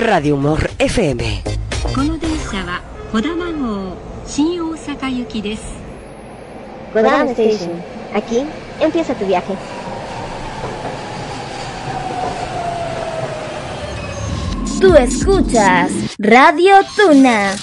[0.01, 1.43] Radio Humor FM.
[1.95, 2.83] この電車は
[3.13, 5.63] 小玉号 新大阪行きです
[6.93, 7.83] Kodama Station.
[8.15, 8.45] Aquí
[8.81, 9.55] empieza tu viaje.
[14.81, 17.57] Tú escuchas Radio Tuna.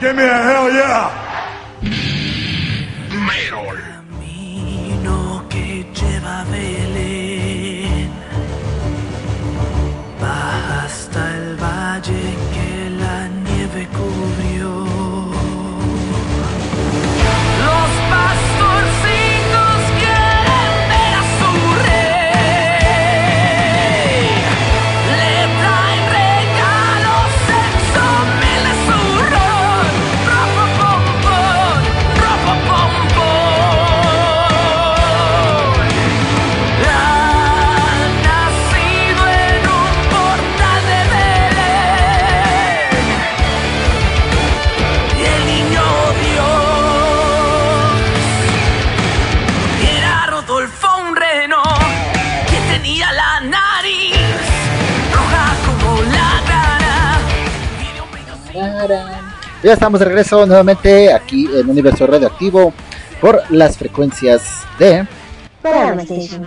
[0.00, 1.24] Give me a hell yeah!
[3.10, 3.87] Camino
[52.81, 54.15] Tenía la nariz
[55.11, 56.41] roja como la
[58.87, 59.35] grana.
[59.61, 62.73] Ya estamos de regreso nuevamente aquí en Universo Radioactivo
[63.19, 65.05] por las frecuencias de...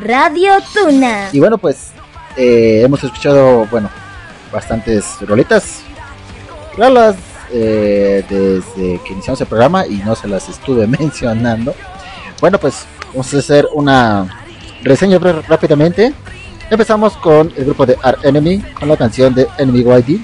[0.01, 1.29] Radio Tuna.
[1.33, 1.91] Y bueno, pues
[2.37, 3.91] eh, hemos escuchado, bueno,
[4.51, 5.83] bastantes rolitas.
[6.79, 7.17] Rolas
[7.53, 11.75] eh, desde que iniciamos el programa y no se las estuve mencionando.
[12.41, 14.42] Bueno, pues vamos a hacer una
[14.83, 16.13] reseña br- rápidamente.
[16.71, 20.21] Empezamos con el grupo de Art Enemy con la canción de Enemy YD.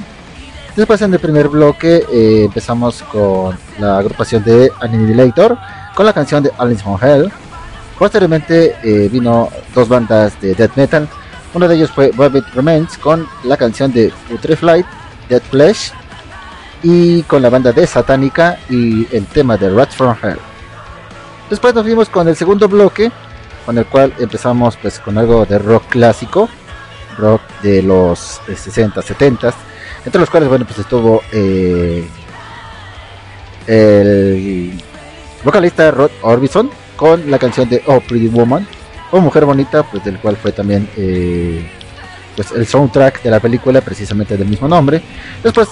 [0.76, 5.58] Después en el primer bloque eh, empezamos con la agrupación de Annihilator
[5.94, 7.30] con la canción de Alice from Hell.
[7.98, 11.08] Posteriormente eh, vino dos bandas de death metal.
[11.52, 14.86] Uno de ellos fue Rabbit Remains con la canción de Putreflight,
[15.28, 15.92] Dead Flesh
[16.82, 20.38] y con la banda de Satánica y el tema de Rat from Hell.
[21.50, 23.10] Después nos vimos con el segundo bloque,
[23.68, 26.48] con el cual empezamos pues con algo de rock clásico,
[27.18, 29.52] rock de los eh, 60, 70,
[30.06, 32.08] entre los cuales bueno pues estuvo eh,
[33.66, 34.72] el
[35.44, 38.66] vocalista Rod Orbison con la canción de Oh Pretty Woman
[39.10, 41.70] o Mujer Bonita, pues del cual fue también eh,
[42.36, 45.02] pues el soundtrack de la película precisamente del mismo nombre.
[45.42, 45.68] Después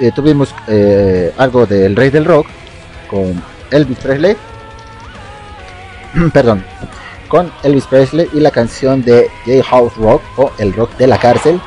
[0.00, 2.46] eh, tuvimos eh, algo del Rey del Rock
[3.08, 4.36] con Elvis Presley,
[6.34, 6.62] perdón,
[7.28, 9.30] con Elvis Presley y la canción de
[9.68, 11.60] House Rock o El Rock de la Cárcel.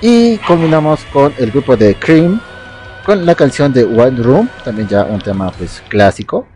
[0.00, 2.40] Y culminamos con el grupo de Cream
[3.04, 6.46] con la canción de One Room, también ya un tema pues clásico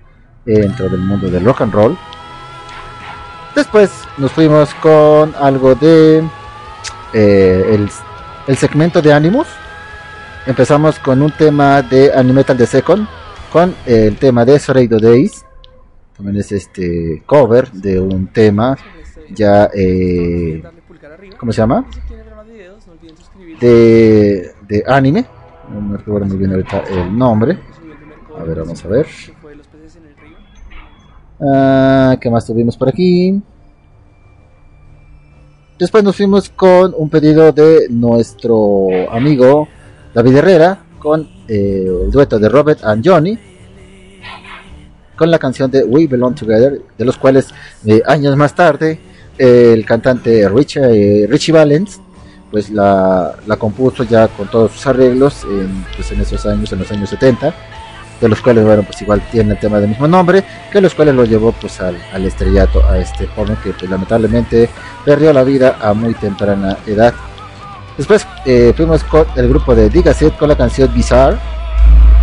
[0.46, 1.98] eh, dentro del mundo del rock and roll.
[3.54, 6.22] Después nos fuimos con algo de
[7.12, 7.90] eh, el,
[8.46, 9.46] el segmento de Animus.
[10.46, 13.06] Empezamos con un tema de Animetal de Second
[13.52, 15.44] con el tema de Soraido Days.
[16.18, 18.76] También es este cover de un tema
[19.30, 20.62] ya eh,
[21.38, 21.86] ¿cómo se llama?
[23.60, 25.26] De, de anime.
[25.72, 27.58] No me recuerdo muy bien ahorita el nombre.
[28.36, 29.06] A ver, vamos a ver.
[31.40, 33.40] Ah, ¿Qué más tuvimos por aquí?
[35.78, 39.68] Después nos fuimos con un pedido de nuestro amigo
[40.12, 43.38] David Herrera con eh, el dueto de Robert and Johnny
[45.18, 47.48] con la canción de We Belong Together, de los cuales
[47.84, 48.98] eh, años más tarde
[49.36, 50.80] eh, el cantante Richie,
[51.24, 52.00] eh, Richie Valens
[52.50, 56.78] pues la, la compuso ya con todos sus arreglos en, pues en esos años, en
[56.78, 57.54] los años 70
[58.20, 60.42] de los cuales bueno pues igual tiene el tema del mismo nombre
[60.72, 64.70] que los cuales lo llevó pues al, al estrellato a este joven que pues, lamentablemente
[65.04, 67.12] perdió la vida a muy temprana edad
[67.98, 71.36] Después eh, fuimos con el grupo de Digaset con la canción Bizarre.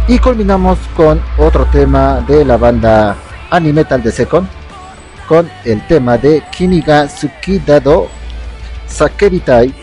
[0.07, 3.15] Y culminamos con otro tema de la banda
[3.49, 4.47] Animetal de Second.
[5.27, 8.07] Con el tema de Kiniga Tsukidado
[8.85, 9.73] Sakeritai.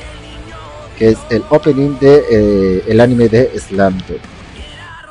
[0.97, 4.21] Que es el opening de eh, el anime de Slam Dunk.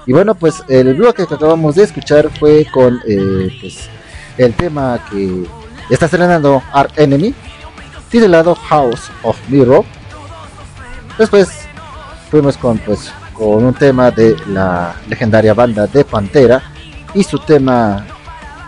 [0.06, 3.90] Y bueno, pues el bloque que acabamos de escuchar fue con eh, pues,
[4.38, 5.44] el tema que
[5.90, 7.34] está estrenando Art Enemy,
[8.10, 9.84] titulado House of Mirror.
[11.18, 11.50] Después
[12.30, 16.62] fuimos con pues con un tema de la legendaria banda de Pantera
[17.14, 18.06] y su tema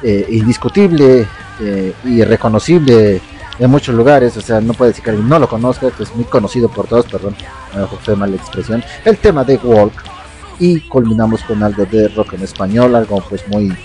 [0.01, 1.27] eh, indiscutible
[1.59, 3.21] eh, y reconocible
[3.59, 6.15] en muchos lugares, o sea, no puede decir que alguien no lo conozca, que es
[6.15, 7.35] muy conocido por todos, perdón,
[8.01, 9.93] fue mal la expresión, el tema de Walk
[10.59, 13.75] y culminamos con algo de rock en español, algo pues muy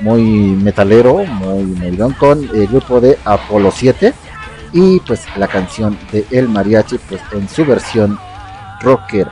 [0.00, 4.12] muy metalero, muy melón con el grupo de Apolo 7
[4.72, 8.18] y pues la canción de El Mariachi pues en su versión
[8.80, 9.28] rocker.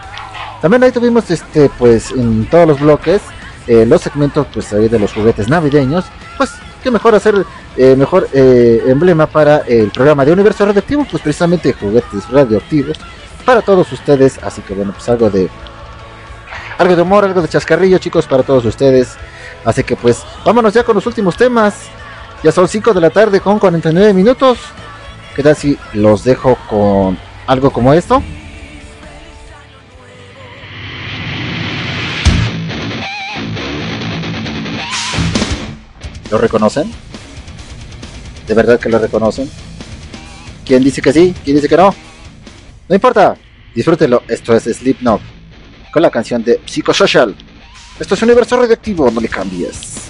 [0.65, 3.21] También ahí tuvimos este pues en todos los bloques
[3.67, 6.07] eh, los segmentos pues ahí de los juguetes navideños,
[6.39, 7.45] pues qué mejor hacer
[7.77, 12.97] eh, mejor eh, emblema para el programa de Universo Radioactivo, pues precisamente juguetes radioactivos
[13.45, 15.51] para todos ustedes, así que bueno, pues algo de
[16.79, 19.17] algo de humor, algo de chascarrillo, chicos, para todos ustedes.
[19.67, 21.75] Así que pues, vámonos ya con los últimos temas.
[22.43, 24.61] Ya son 5 de la tarde con 49 minutos.
[25.37, 28.23] ¿Qué tal si los dejo con algo como esto?
[36.35, 36.91] ¿Lo reconocen?
[38.49, 39.49] ¿De verdad que lo reconocen?
[40.67, 41.33] ¿Quién dice que sí?
[41.45, 41.95] ¿Quién dice que no?
[42.89, 43.37] No importa,
[43.73, 44.25] disfrútenlo.
[44.27, 45.21] Esto es Slipknot
[45.93, 47.37] con la canción de Psychosocial.
[48.01, 50.04] Esto es Universo Radioactivo, no le cambies.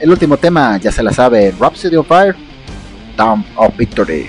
[0.00, 2.34] el último tema, ya se la sabe, Rhapsody of Fire,
[3.16, 4.26] Town of Victory.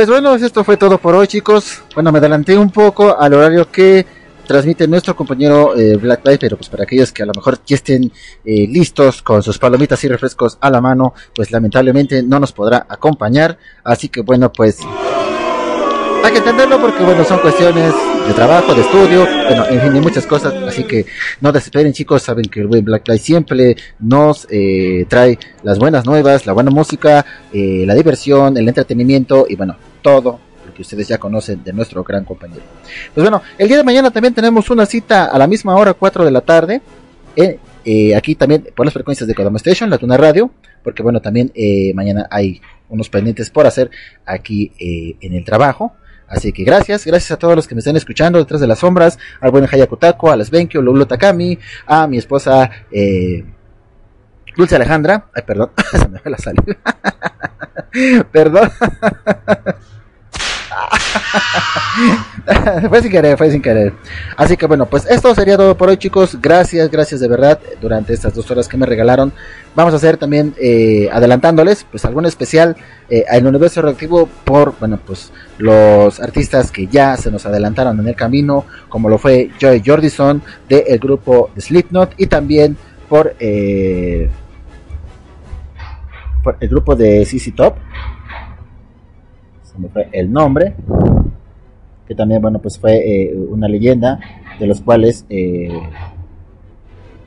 [0.00, 1.82] Pues bueno, esto fue todo por hoy, chicos.
[1.94, 4.06] Bueno, me adelanté un poco al horario que
[4.46, 7.76] transmite nuestro compañero eh, Black Light, pero pues para aquellos que a lo mejor ya
[7.76, 8.10] estén
[8.42, 12.86] eh, listos con sus palomitas y refrescos a la mano, pues lamentablemente no nos podrá
[12.88, 13.58] acompañar.
[13.84, 14.78] Así que bueno, pues
[16.24, 17.92] hay que entenderlo porque bueno, son cuestiones
[18.26, 20.54] de trabajo, de estudio, bueno, en fin, de muchas cosas.
[20.66, 21.04] Así que
[21.42, 22.22] no desesperen, chicos.
[22.22, 26.70] Saben que el buen Black Light siempre nos eh, trae las buenas nuevas, la buena
[26.70, 31.72] música, eh, la diversión, el entretenimiento y bueno, todo lo que ustedes ya conocen de
[31.72, 32.62] nuestro gran compañero.
[33.14, 36.24] Pues bueno, el día de mañana también tenemos una cita a la misma hora, 4
[36.24, 36.82] de la tarde.
[37.36, 40.50] eh, aquí también por las frecuencias de Kodama Station, la Tuna Radio,
[40.82, 43.90] porque bueno, también eh, mañana hay unos pendientes por hacer
[44.26, 45.94] aquí eh, en el trabajo.
[46.28, 49.18] Así que gracias, gracias a todos los que me están escuchando detrás de las sombras,
[49.40, 53.44] al buen Hayakutako, a las Benkyo, Lolo Takami, a mi esposa eh,
[54.56, 56.76] Dulce Alejandra, ay perdón, se me fue la saliva,
[58.32, 58.70] perdón,
[62.88, 63.92] fue sin querer, fue sin querer.
[64.36, 66.38] Así que bueno, pues esto sería todo por hoy, chicos.
[66.40, 69.32] Gracias, gracias de verdad durante estas dos horas que me regalaron.
[69.74, 72.76] Vamos a hacer también eh, adelantándoles, pues algún especial
[73.08, 78.08] eh, el universo reactivo por, bueno, pues los artistas que ya se nos adelantaron en
[78.08, 82.76] el camino, como lo fue Joy Jordison del grupo Slipknot y también
[83.08, 84.30] por, eh,
[86.60, 87.74] el grupo de CC Top
[89.70, 90.74] se me fue el nombre,
[92.06, 94.18] que también, bueno, pues fue eh, una leyenda,
[94.58, 95.68] de los cuales eh,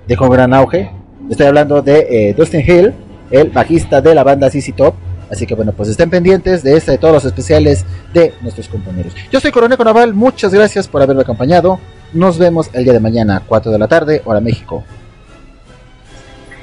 [0.08, 0.92] dejó gran auge.
[1.30, 2.94] Estoy hablando de eh, Dustin Hill,
[3.32, 4.96] el bajista de la banda CC Top.
[5.32, 9.16] Así que bueno, pues estén pendientes de este, de todos los especiales de nuestros compañeros.
[9.32, 11.80] Yo soy Coronel Naval, muchas gracias por haberme acompañado.
[12.12, 14.84] Nos vemos el día de mañana, 4 de la tarde, hora México.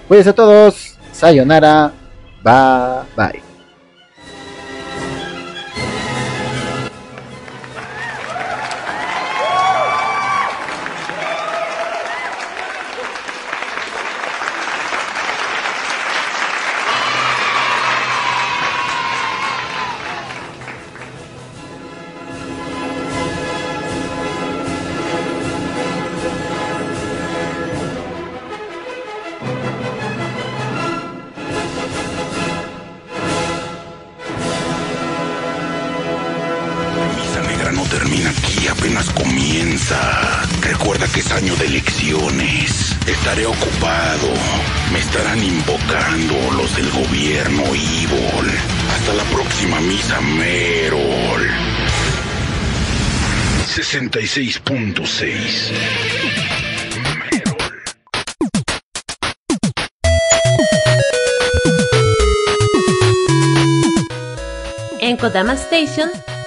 [0.07, 1.93] Cuídense a todos, sayonara,
[2.43, 3.50] bye bye.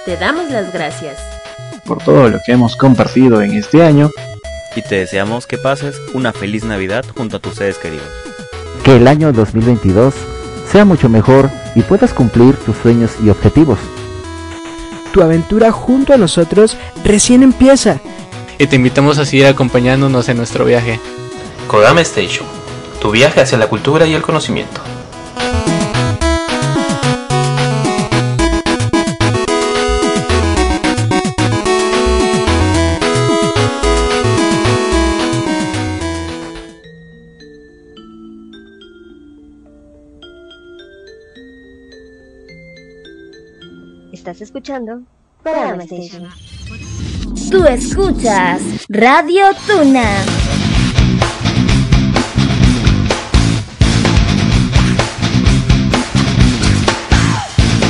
[0.06, 1.18] Te damos las gracias.
[1.84, 4.10] por todo lo que hemos compartido en este año.
[4.74, 8.06] Y te deseamos que pases una feliz Navidad junto a tus seres queridos.
[8.84, 10.14] Que el año 2022
[10.70, 13.78] sea mucho mejor y puedas cumplir tus sueños y objetivos.
[15.12, 18.00] Tu aventura junto a nosotros recién empieza.
[18.58, 20.98] Y te invitamos a seguir acompañándonos en nuestro viaje.
[21.68, 22.46] Kodama Station,
[22.98, 24.80] tu viaje hacia la cultura y el conocimiento.
[44.34, 45.02] Estás escuchando
[45.44, 46.28] Kodama Station.
[47.52, 50.63] Tú escuchas Radio Tuna.